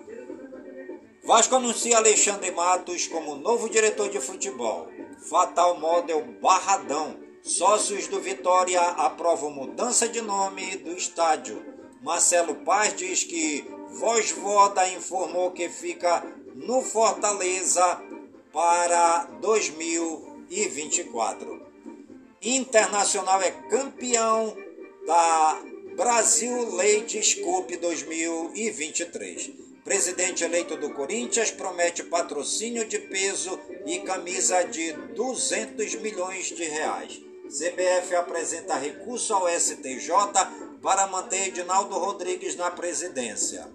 Vasco 1.22 1.54
anuncia 1.54 1.98
Alexandre 1.98 2.50
Matos 2.50 3.06
como 3.06 3.36
novo 3.36 3.68
diretor 3.68 4.08
de 4.08 4.18
futebol. 4.18 4.88
Fatal 5.28 5.78
Model 5.78 6.24
Barradão. 6.40 7.20
Sócios 7.42 8.06
do 8.06 8.18
Vitória 8.20 8.80
aprovam 8.80 9.50
mudança 9.50 10.08
de 10.08 10.22
nome 10.22 10.78
do 10.78 10.92
estádio. 10.92 11.62
Marcelo 12.02 12.54
Paz 12.56 12.96
diz 12.96 13.22
que 13.22 13.66
Voda 13.90 14.88
informou 14.88 15.50
que 15.50 15.68
fica 15.68 16.24
no 16.54 16.80
Fortaleza 16.80 18.00
para 18.50 19.24
2024. 19.42 21.60
Internacional 22.40 23.42
é 23.42 23.50
campeão 23.50 24.56
da 25.06 25.60
Brasil 25.96 26.76
Leite 26.76 27.42
Cup 27.42 27.72
2023. 27.78 29.69
Presidente 29.84 30.44
eleito 30.44 30.76
do 30.76 30.90
Corinthians 30.90 31.50
promete 31.50 32.02
patrocínio 32.02 32.86
de 32.86 32.98
peso 32.98 33.58
e 33.86 33.98
camisa 34.00 34.62
de 34.62 34.92
200 34.92 35.94
milhões 35.96 36.46
de 36.46 36.64
reais. 36.64 37.20
CBF 37.48 38.14
apresenta 38.14 38.76
recurso 38.76 39.32
ao 39.34 39.48
STJ 39.48 40.10
para 40.82 41.06
manter 41.06 41.48
Edinaldo 41.48 41.98
Rodrigues 41.98 42.54
na 42.56 42.70
presidência. 42.70 43.66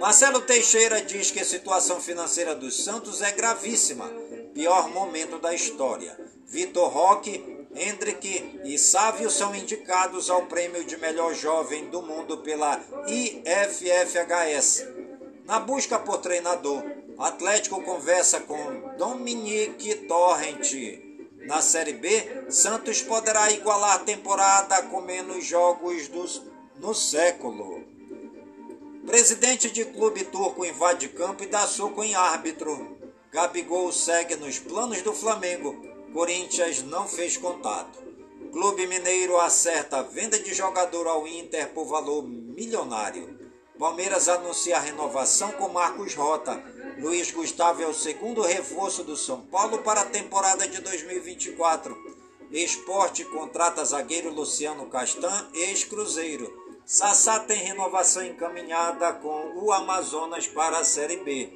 Marcelo 0.00 0.40
Teixeira 0.40 1.02
diz 1.02 1.30
que 1.30 1.40
a 1.40 1.44
situação 1.44 2.00
financeira 2.00 2.54
dos 2.54 2.84
Santos 2.84 3.20
é 3.20 3.32
gravíssima, 3.32 4.08
pior 4.54 4.88
momento 4.90 5.38
da 5.38 5.52
história. 5.54 6.18
Vitor 6.46 6.88
Roque 6.88 7.57
Hendrick 7.74 8.60
e 8.64 8.78
Sávio 8.78 9.30
são 9.30 9.54
indicados 9.54 10.30
ao 10.30 10.46
prêmio 10.46 10.84
de 10.84 10.96
melhor 10.96 11.34
jovem 11.34 11.88
do 11.90 12.02
mundo 12.02 12.38
pela 12.38 12.80
IFFHS. 13.06 14.86
Na 15.44 15.60
busca 15.60 15.98
por 15.98 16.18
treinador, 16.18 16.82
Atlético 17.18 17.82
conversa 17.82 18.40
com 18.40 18.96
Dominique 18.96 19.94
Torrent. 20.06 20.72
Na 21.46 21.60
Série 21.60 21.92
B, 21.92 22.46
Santos 22.50 23.02
poderá 23.02 23.50
igualar 23.50 23.96
a 23.96 24.04
temporada 24.04 24.82
com 24.84 25.00
menos 25.00 25.44
jogos 25.44 26.08
dos, 26.08 26.42
no 26.76 26.94
século. 26.94 27.84
Presidente 29.06 29.70
de 29.70 29.84
clube 29.86 30.24
turco 30.24 30.64
invade 30.64 31.08
campo 31.08 31.42
e 31.42 31.46
dá 31.46 31.66
soco 31.66 32.04
em 32.04 32.14
árbitro. 32.14 32.98
Gabigol 33.32 33.90
segue 33.92 34.36
nos 34.36 34.58
planos 34.58 35.02
do 35.02 35.12
Flamengo 35.12 35.87
Corinthians 36.12 36.82
não 36.82 37.06
fez 37.06 37.36
contato. 37.36 37.98
Clube 38.52 38.86
Mineiro 38.86 39.38
acerta 39.38 39.98
a 39.98 40.02
venda 40.02 40.38
de 40.38 40.54
jogador 40.54 41.06
ao 41.06 41.26
Inter 41.26 41.68
por 41.70 41.84
valor 41.84 42.22
milionário. 42.26 43.38
Palmeiras 43.78 44.28
anuncia 44.28 44.76
a 44.76 44.80
renovação 44.80 45.52
com 45.52 45.68
Marcos 45.68 46.14
Rota. 46.14 46.60
Luiz 46.98 47.30
Gustavo 47.30 47.82
é 47.82 47.86
o 47.86 47.94
segundo 47.94 48.42
reforço 48.42 49.04
do 49.04 49.16
São 49.16 49.42
Paulo 49.42 49.78
para 49.78 50.00
a 50.00 50.06
temporada 50.06 50.66
de 50.66 50.80
2024. 50.80 51.96
Esporte 52.50 53.24
contrata 53.26 53.84
zagueiro 53.84 54.32
Luciano 54.32 54.86
Castan, 54.86 55.48
ex-Cruzeiro. 55.52 56.50
Sassá 56.84 57.38
tem 57.40 57.58
renovação 57.58 58.24
encaminhada 58.24 59.12
com 59.12 59.52
o 59.56 59.70
Amazonas 59.70 60.46
para 60.48 60.78
a 60.78 60.84
Série 60.84 61.18
B. 61.18 61.52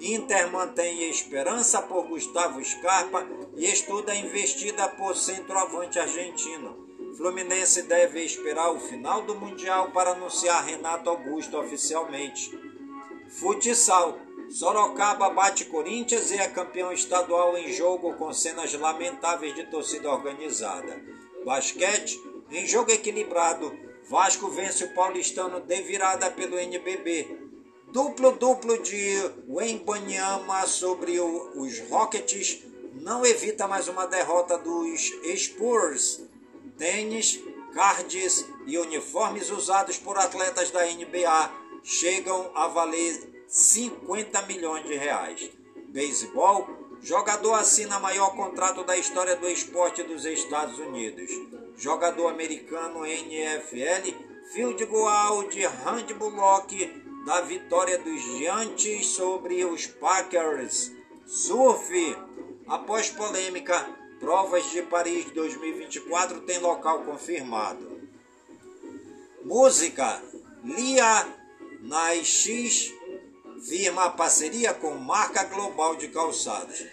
Inter 0.00 0.50
mantém 0.52 1.08
esperança 1.08 1.80
por 1.80 2.06
Gustavo 2.06 2.62
Scarpa 2.62 3.26
e 3.56 3.64
estuda 3.64 4.14
investida 4.14 4.88
por 4.88 5.16
centroavante 5.16 5.98
argentino. 5.98 6.86
Fluminense 7.16 7.82
deve 7.82 8.22
esperar 8.22 8.70
o 8.72 8.80
final 8.80 9.22
do 9.22 9.34
Mundial 9.34 9.90
para 9.92 10.10
anunciar 10.10 10.64
Renato 10.66 11.08
Augusto 11.08 11.58
oficialmente. 11.58 12.50
Futsal. 13.28 14.18
Sorocaba 14.48 15.30
bate 15.30 15.64
Corinthians 15.64 16.30
e 16.30 16.36
é 16.36 16.46
campeão 16.48 16.92
estadual 16.92 17.58
em 17.58 17.72
jogo 17.72 18.14
com 18.14 18.32
cenas 18.32 18.72
lamentáveis 18.74 19.54
de 19.54 19.64
torcida 19.64 20.08
organizada. 20.10 21.02
Basquete. 21.44 22.20
Em 22.50 22.64
jogo 22.64 22.92
equilibrado, 22.92 23.76
Vasco 24.08 24.48
vence 24.48 24.84
o 24.84 24.94
paulistano 24.94 25.60
de 25.60 25.82
virada 25.82 26.30
pelo 26.30 26.56
NBB. 26.56 27.45
Duplo-duplo 27.96 28.76
de 28.82 29.32
Wembanyama 29.48 30.66
sobre 30.66 31.18
os 31.18 31.78
Rockets 31.88 32.62
não 33.00 33.24
evita 33.24 33.66
mais 33.66 33.88
uma 33.88 34.06
derrota 34.06 34.58
dos 34.58 35.00
Spurs. 35.34 36.20
Tênis, 36.76 37.40
cards 37.72 38.44
e 38.66 38.76
uniformes 38.76 39.48
usados 39.48 39.96
por 39.96 40.18
atletas 40.18 40.70
da 40.70 40.84
NBA 40.84 41.50
chegam 41.82 42.50
a 42.54 42.68
valer 42.68 43.46
50 43.48 44.42
milhões 44.42 44.84
de 44.84 44.94
reais. 44.94 45.50
Beisebol, 45.88 46.68
jogador 47.00 47.54
assina 47.54 47.98
maior 47.98 48.36
contrato 48.36 48.84
da 48.84 48.94
história 48.98 49.36
do 49.36 49.48
esporte 49.48 50.02
dos 50.02 50.26
Estados 50.26 50.78
Unidos. 50.78 51.30
Jogador 51.78 52.28
americano 52.28 53.06
NFL, 53.06 54.12
field 54.52 54.84
goal 54.84 55.48
de 55.48 55.64
handball 55.64 56.30
da 57.26 57.40
vitória 57.40 57.98
dos 57.98 58.22
Giants 58.22 59.06
sobre 59.08 59.64
os 59.64 59.84
Packers. 59.84 60.92
Surf. 61.26 62.16
Após 62.68 63.10
polêmica, 63.10 63.84
provas 64.20 64.70
de 64.70 64.82
Paris 64.82 65.28
2024 65.32 66.42
tem 66.42 66.60
local 66.60 67.02
confirmado. 67.02 68.00
Música. 69.44 70.22
Lia 70.62 71.26
Nas 71.82 72.26
X 72.28 72.94
firma 73.68 74.10
parceria 74.10 74.72
com 74.72 74.94
marca 74.94 75.42
global 75.44 75.96
de 75.96 76.06
calçados. 76.08 76.84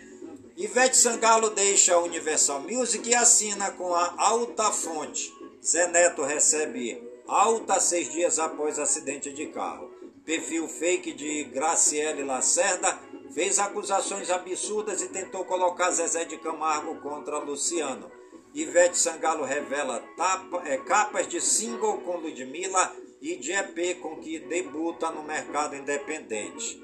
Ivete 0.57 0.97
Sangalo 0.97 1.51
deixa 1.51 1.93
a 1.93 2.01
Universal 2.01 2.61
Music 2.61 3.07
e 3.07 3.13
assina 3.13 3.69
com 3.71 3.93
a 3.93 4.15
Alta 4.17 4.71
Fonte. 4.71 5.31
Zé 5.63 5.87
Neto 5.89 6.23
recebe 6.23 6.99
alta 7.27 7.79
seis 7.79 8.11
dias 8.11 8.39
após 8.39 8.79
acidente 8.79 9.31
de 9.31 9.47
carro 9.47 9.92
perfil 10.25 10.67
fake 10.67 11.13
de 11.13 11.43
Graciele 11.45 12.23
Lacerda, 12.23 12.97
fez 13.33 13.59
acusações 13.59 14.29
absurdas 14.29 15.01
e 15.01 15.09
tentou 15.09 15.43
colocar 15.45 15.91
Zezé 15.91 16.25
de 16.25 16.37
Camargo 16.37 16.95
contra 17.01 17.39
Luciano. 17.39 18.11
Ivete 18.53 18.97
Sangalo 18.97 19.43
revela 19.43 19.99
tapa, 20.15 20.61
é, 20.65 20.77
capas 20.77 21.27
de 21.27 21.41
single 21.41 21.97
com 22.01 22.17
Ludmilla 22.17 22.95
e 23.19 23.35
de 23.35 23.51
EP 23.51 23.99
com 23.99 24.17
que 24.17 24.39
debuta 24.39 25.09
no 25.09 25.23
mercado 25.23 25.75
independente. 25.75 26.81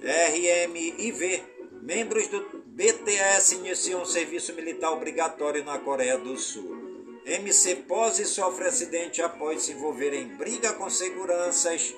RMIV, 0.00 1.42
membros 1.82 2.28
do 2.28 2.40
BTS 2.66 3.56
iniciam 3.56 4.02
um 4.02 4.06
serviço 4.06 4.54
militar 4.54 4.92
obrigatório 4.92 5.64
na 5.64 5.78
Coreia 5.78 6.16
do 6.16 6.36
Sul. 6.36 6.78
MC 7.26 7.74
Pose 7.88 8.24
sofre 8.24 8.68
acidente 8.68 9.20
após 9.20 9.62
se 9.62 9.72
envolver 9.72 10.14
em 10.14 10.28
briga 10.36 10.72
com 10.74 10.88
seguranças 10.88 11.92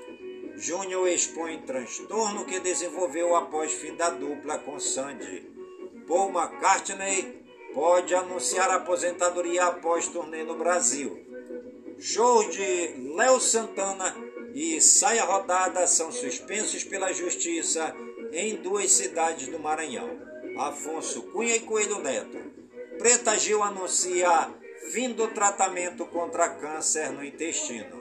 Júnior 0.61 1.09
expõe 1.09 1.63
transtorno 1.63 2.45
que 2.45 2.61
desenvolveu 2.61 3.35
após 3.35 3.73
fim 3.73 3.95
da 3.95 4.11
dupla 4.11 4.59
com 4.59 4.79
Sandy. 4.79 5.51
Paul 6.07 6.29
McCartney 6.29 7.43
pode 7.73 8.15
anunciar 8.15 8.71
aposentadoria 8.71 9.65
após 9.65 10.09
turnê 10.09 10.45
no 10.45 10.59
Brasil. 10.59 11.19
Show 11.99 12.47
de 12.51 12.95
Léo 13.17 13.41
Santana 13.41 14.15
e 14.55 14.79
Saia 14.83 15.25
Rodada 15.25 15.87
são 15.87 16.13
suspensos 16.13 16.85
pela 16.85 17.11
Justiça 17.11 17.97
em 18.31 18.57
duas 18.57 18.93
cidades 18.93 19.49
do 19.49 19.59
Maranhão. 19.59 20.11
Afonso 20.59 21.23
Cunha 21.33 21.57
e 21.57 21.61
Coelho 21.61 22.01
Neto. 22.01 22.39
Preta 22.99 23.35
Gil 23.39 23.63
anuncia 23.63 24.51
fim 24.93 25.11
do 25.15 25.29
tratamento 25.29 26.05
contra 26.05 26.51
câncer 26.51 27.11
no 27.13 27.25
intestino. 27.25 28.00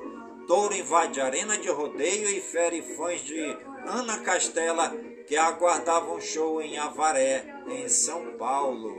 Touro 0.50 0.76
invade 0.76 1.22
a 1.22 1.28
arena 1.28 1.60
de 1.60 1.70
rodeio 1.70 2.28
e 2.28 2.41
fere 2.41 2.82
fãs 2.82 3.22
de 3.22 3.39
Ana 3.86 4.18
Castela 4.22 4.89
que 5.28 5.38
aguardavam 5.38 6.20
show 6.20 6.60
em 6.60 6.76
Avaré, 6.76 7.45
em 7.68 7.88
São 7.88 8.36
Paulo. 8.36 8.97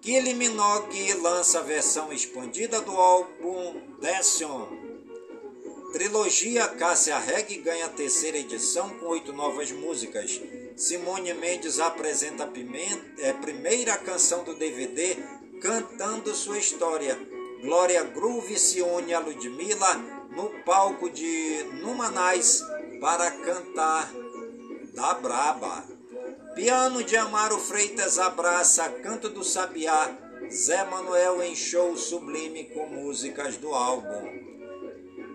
Kylie 0.00 0.32
Minogue 0.32 1.12
lança 1.12 1.58
a 1.58 1.62
versão 1.62 2.10
expandida 2.10 2.80
do 2.80 2.92
álbum 2.92 3.98
Dession. 4.00 4.66
Trilogia 5.92 6.66
Cássia 6.66 7.18
Reg 7.18 7.54
ganha 7.58 7.90
terceira 7.90 8.38
edição 8.38 8.88
com 8.98 9.08
oito 9.08 9.30
novas 9.30 9.70
músicas. 9.72 10.40
Simone 10.74 11.34
Mendes 11.34 11.80
apresenta 11.80 12.44
a 12.44 13.26
é, 13.26 13.32
primeira 13.34 13.98
canção 13.98 14.42
do 14.42 14.54
DVD 14.54 15.18
cantando 15.60 16.34
sua 16.34 16.56
história. 16.56 17.35
Glória 17.66 18.04
Groove 18.04 18.56
se 18.56 18.80
une 18.80 19.12
a 19.12 19.18
Ludmilla 19.18 19.96
no 20.30 20.50
palco 20.64 21.10
de 21.10 21.64
Numanais 21.82 22.62
para 23.00 23.28
cantar 23.28 24.08
da 24.94 25.14
Braba. 25.14 25.84
Piano 26.54 27.02
de 27.02 27.16
Amaro 27.16 27.58
Freitas 27.58 28.20
abraça 28.20 28.88
Canto 29.02 29.28
do 29.28 29.42
Sabiá. 29.42 30.16
Zé 30.48 30.84
Manuel 30.84 31.42
em 31.42 31.56
show 31.56 31.96
sublime 31.96 32.66
com 32.66 32.86
músicas 32.86 33.56
do 33.56 33.74
álbum. 33.74 34.22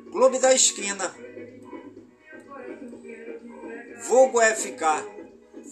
Clube 0.10 0.40
da 0.40 0.54
Esquina. 0.54 1.14
Vulgo 4.08 4.40
FK. 4.40 4.86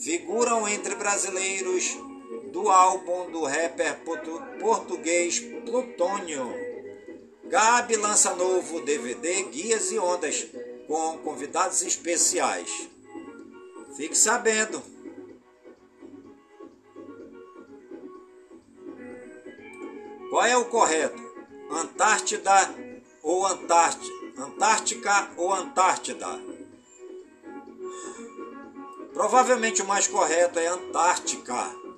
Figuram 0.04 0.68
entre 0.68 0.94
brasileiros 0.96 2.09
do 2.52 2.70
álbum 2.70 3.32
do 3.32 3.44
rapper 3.44 4.00
português 4.60 5.40
Plutônio. 5.66 6.54
Gabi 7.46 7.96
lança 7.96 8.36
novo 8.36 8.82
DVD 8.82 9.44
Guias 9.44 9.92
e 9.92 10.00
Ondas 10.00 10.48
com 10.88 11.18
convidados 11.20 11.82
especiais. 11.82 12.90
Fique 13.96 14.16
sabendo. 14.16 14.82
Qual 20.30 20.46
é 20.46 20.56
o 20.56 20.66
correto? 20.66 21.22
Antártida 21.72 22.54
ou 23.24 23.46
Antártida? 23.46 24.20
Antártica 24.38 25.32
ou 25.38 25.54
Antártida? 25.54 26.40
Provavelmente 29.14 29.82
o 29.82 29.88
mais 29.88 30.08
correto 30.08 30.60
é 30.60 30.68
Antártica. 30.68 31.89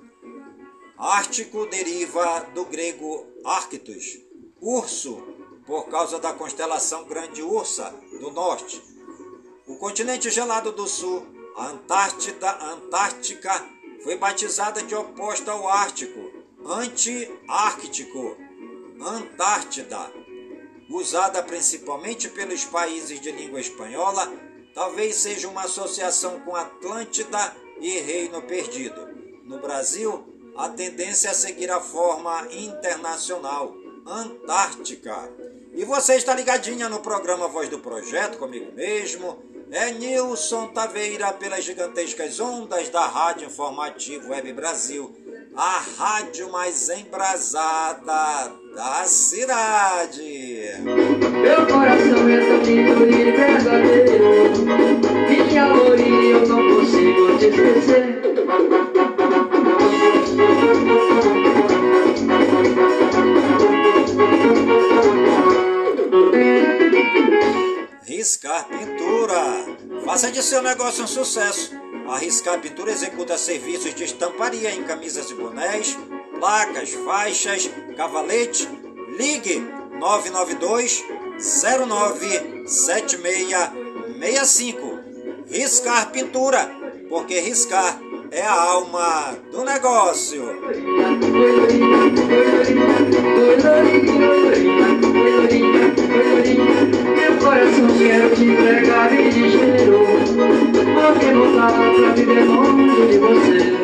Ártico 1.04 1.66
deriva 1.66 2.46
do 2.54 2.64
grego 2.64 3.26
Arctus, 3.44 4.20
urso, 4.60 5.20
por 5.66 5.88
causa 5.88 6.20
da 6.20 6.32
constelação 6.32 7.02
Grande 7.06 7.42
Ursa 7.42 7.92
do 8.20 8.30
norte. 8.30 8.80
O 9.66 9.74
continente 9.78 10.30
gelado 10.30 10.70
do 10.70 10.86
sul, 10.86 11.26
a 11.56 11.70
Antártida 11.70 12.52
Antártica, 12.66 13.68
foi 14.04 14.16
batizada 14.16 14.80
de 14.80 14.94
oposta 14.94 15.50
ao 15.50 15.66
Ártico, 15.66 16.20
anti-ártico, 16.64 18.36
Antártida. 19.00 20.08
Usada 20.88 21.42
principalmente 21.42 22.28
pelos 22.28 22.64
países 22.64 23.20
de 23.20 23.32
língua 23.32 23.58
espanhola, 23.58 24.32
talvez 24.72 25.16
seja 25.16 25.48
uma 25.48 25.62
associação 25.62 26.38
com 26.42 26.54
Atlântida 26.54 27.56
e 27.80 27.98
Reino 27.98 28.40
Perdido. 28.42 29.08
No 29.42 29.58
Brasil, 29.58 30.31
a 30.56 30.68
tendência 30.68 31.28
é 31.28 31.34
seguir 31.34 31.70
a 31.70 31.80
forma 31.80 32.46
internacional, 32.50 33.74
Antártica. 34.06 35.30
E 35.72 35.84
você 35.84 36.16
está 36.16 36.34
ligadinha 36.34 36.88
no 36.88 37.00
programa 37.00 37.48
Voz 37.48 37.68
do 37.68 37.78
Projeto, 37.78 38.36
comigo 38.36 38.72
mesmo. 38.72 39.38
É 39.70 39.90
Nilson 39.90 40.66
Taveira 40.68 41.32
pelas 41.32 41.64
gigantescas 41.64 42.38
ondas 42.38 42.90
da 42.90 43.06
Rádio 43.06 43.46
Informativo 43.46 44.30
Web 44.30 44.52
Brasil, 44.52 45.10
a 45.56 45.82
rádio 45.96 46.52
mais 46.52 46.90
embrasada 46.90 48.52
da 48.74 49.04
cidade. 49.06 50.72
Meu 50.82 51.66
coração 51.66 52.28
é 52.28 52.34
e 52.68 53.32
verdadeiro, 53.32 54.62
minha 55.28 55.64
amor 55.64 55.98
e 55.98 56.30
eu 56.32 56.46
não 56.46 56.76
consigo 56.76 57.38
te 57.38 57.46
esquecer. 57.46 59.11
Riscar 68.04 68.68
Pintura. 68.68 69.66
Faça 70.04 70.30
de 70.30 70.42
seu 70.42 70.62
negócio 70.62 71.04
um 71.04 71.06
sucesso. 71.06 71.72
A 72.08 72.18
Riscar 72.18 72.60
Pintura 72.60 72.92
executa 72.92 73.36
serviços 73.36 73.94
de 73.94 74.04
estamparia 74.04 74.74
em 74.74 74.84
camisas 74.84 75.30
e 75.30 75.34
bonés, 75.34 75.98
placas, 76.38 76.92
faixas, 76.92 77.70
cavalete. 77.96 78.68
Ligue 79.18 79.58
992 79.98 81.04
097665. 82.66 85.00
Riscar 85.46 86.10
Pintura, 86.10 86.70
porque 87.08 87.40
riscar 87.40 87.98
é 88.32 88.42
a 88.42 88.52
alma 88.52 89.36
do 89.52 89.62
negócio. 89.62 90.42
Meu 97.14 97.38
coração 97.38 97.98
quero 97.98 98.34
te 98.34 98.44
entregar 98.44 99.12
e 99.12 99.30
porque 100.94 101.32
voltar 101.34 101.72
pra 101.72 102.12
viver 102.14 102.44
longe 102.44 103.06
de 103.06 103.18
você. 103.18 103.82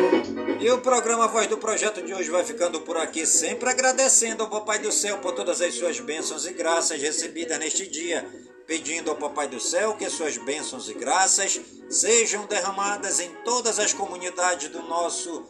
E 0.59 0.71
o 0.71 0.79
programa 0.79 1.27
Voz 1.27 1.45
do 1.47 1.57
Projeto 1.57 2.01
de 2.01 2.13
hoje 2.13 2.31
vai 2.31 2.43
ficando 2.43 2.81
por 2.81 2.97
aqui, 2.97 3.25
sempre 3.27 3.69
agradecendo 3.69 4.43
ao 4.43 4.49
Papai 4.49 4.79
do 4.79 4.91
Céu 4.91 5.19
por 5.19 5.33
todas 5.33 5.61
as 5.61 5.75
suas 5.75 5.99
bênçãos 5.99 6.47
e 6.47 6.53
graças 6.53 6.99
recebidas 6.99 7.59
neste 7.59 7.87
dia 7.87 8.25
pedindo 8.69 9.09
ao 9.09 9.17
Papai 9.17 9.47
do 9.47 9.59
Céu 9.59 9.95
que 9.95 10.07
suas 10.11 10.37
bênçãos 10.37 10.87
e 10.89 10.93
graças 10.93 11.59
sejam 11.89 12.45
derramadas 12.45 13.19
em 13.19 13.31
todas 13.43 13.79
as 13.79 13.93
comunidades 13.93 14.69
do 14.69 14.83
nosso. 14.83 15.43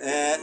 É, 0.00 0.40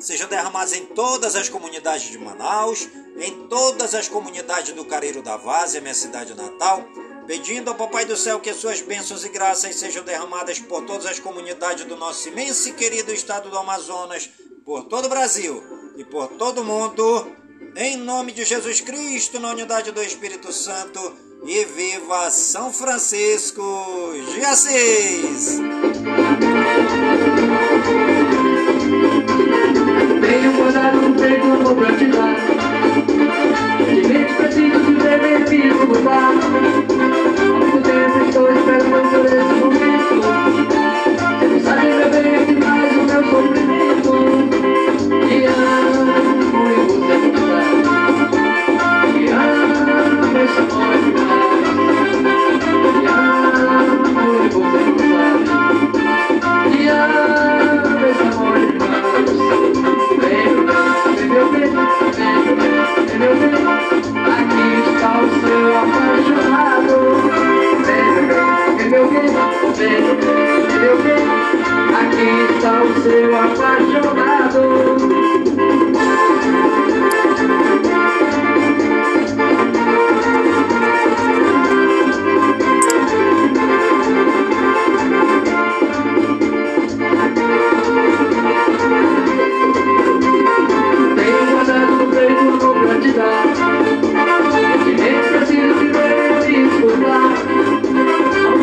sejam 0.00 0.28
derramadas 0.28 0.72
em 0.72 0.84
todas 0.86 1.36
as 1.36 1.48
comunidades 1.48 2.10
de 2.10 2.18
Manaus, 2.18 2.88
em 3.18 3.46
todas 3.46 3.94
as 3.94 4.08
comunidades 4.08 4.72
do 4.72 4.84
Careiro 4.84 5.22
da 5.22 5.36
Várzea, 5.36 5.80
minha 5.80 5.94
cidade 5.94 6.34
natal, 6.34 6.84
pedindo 7.24 7.70
ao 7.70 7.76
Papai 7.76 8.04
do 8.04 8.16
Céu 8.16 8.40
que 8.40 8.52
suas 8.52 8.80
bênçãos 8.80 9.24
e 9.24 9.28
graças 9.28 9.76
sejam 9.76 10.02
derramadas 10.02 10.58
por 10.58 10.84
todas 10.84 11.06
as 11.06 11.20
comunidades 11.20 11.84
do 11.84 11.96
nosso 11.96 12.28
imenso 12.28 12.68
e 12.68 12.72
querido 12.72 13.14
estado 13.14 13.48
do 13.48 13.56
Amazonas, 13.56 14.28
por 14.64 14.86
todo 14.86 15.04
o 15.04 15.08
Brasil 15.08 15.62
e 15.96 16.04
por 16.04 16.26
todo 16.30 16.62
o 16.62 16.64
mundo 16.64 17.41
em 17.74 17.96
nome 17.96 18.32
de 18.32 18.44
Jesus 18.44 18.82
Cristo, 18.82 19.40
na 19.40 19.50
unidade 19.50 19.92
do 19.92 20.02
Espírito 20.02 20.52
Santo, 20.52 21.00
e 21.46 21.64
viva 21.64 22.30
São 22.30 22.70
Francisco 22.70 23.62
de 24.34 24.44
Assis! 24.44 25.58
Venho 30.20 30.52
morar 30.52 30.94
um 30.94 31.14
peito, 31.14 31.64
vou 31.64 31.74
praticar. 31.74 32.36
De 33.86 34.06
medo 34.06 34.34
preciso 34.36 34.84
de 34.84 34.94
beber, 35.02 35.48
fico 35.48 35.86
mudar. 35.86 36.81
O 72.62 73.02
seu 73.02 73.36
apaixonado. 73.36 74.91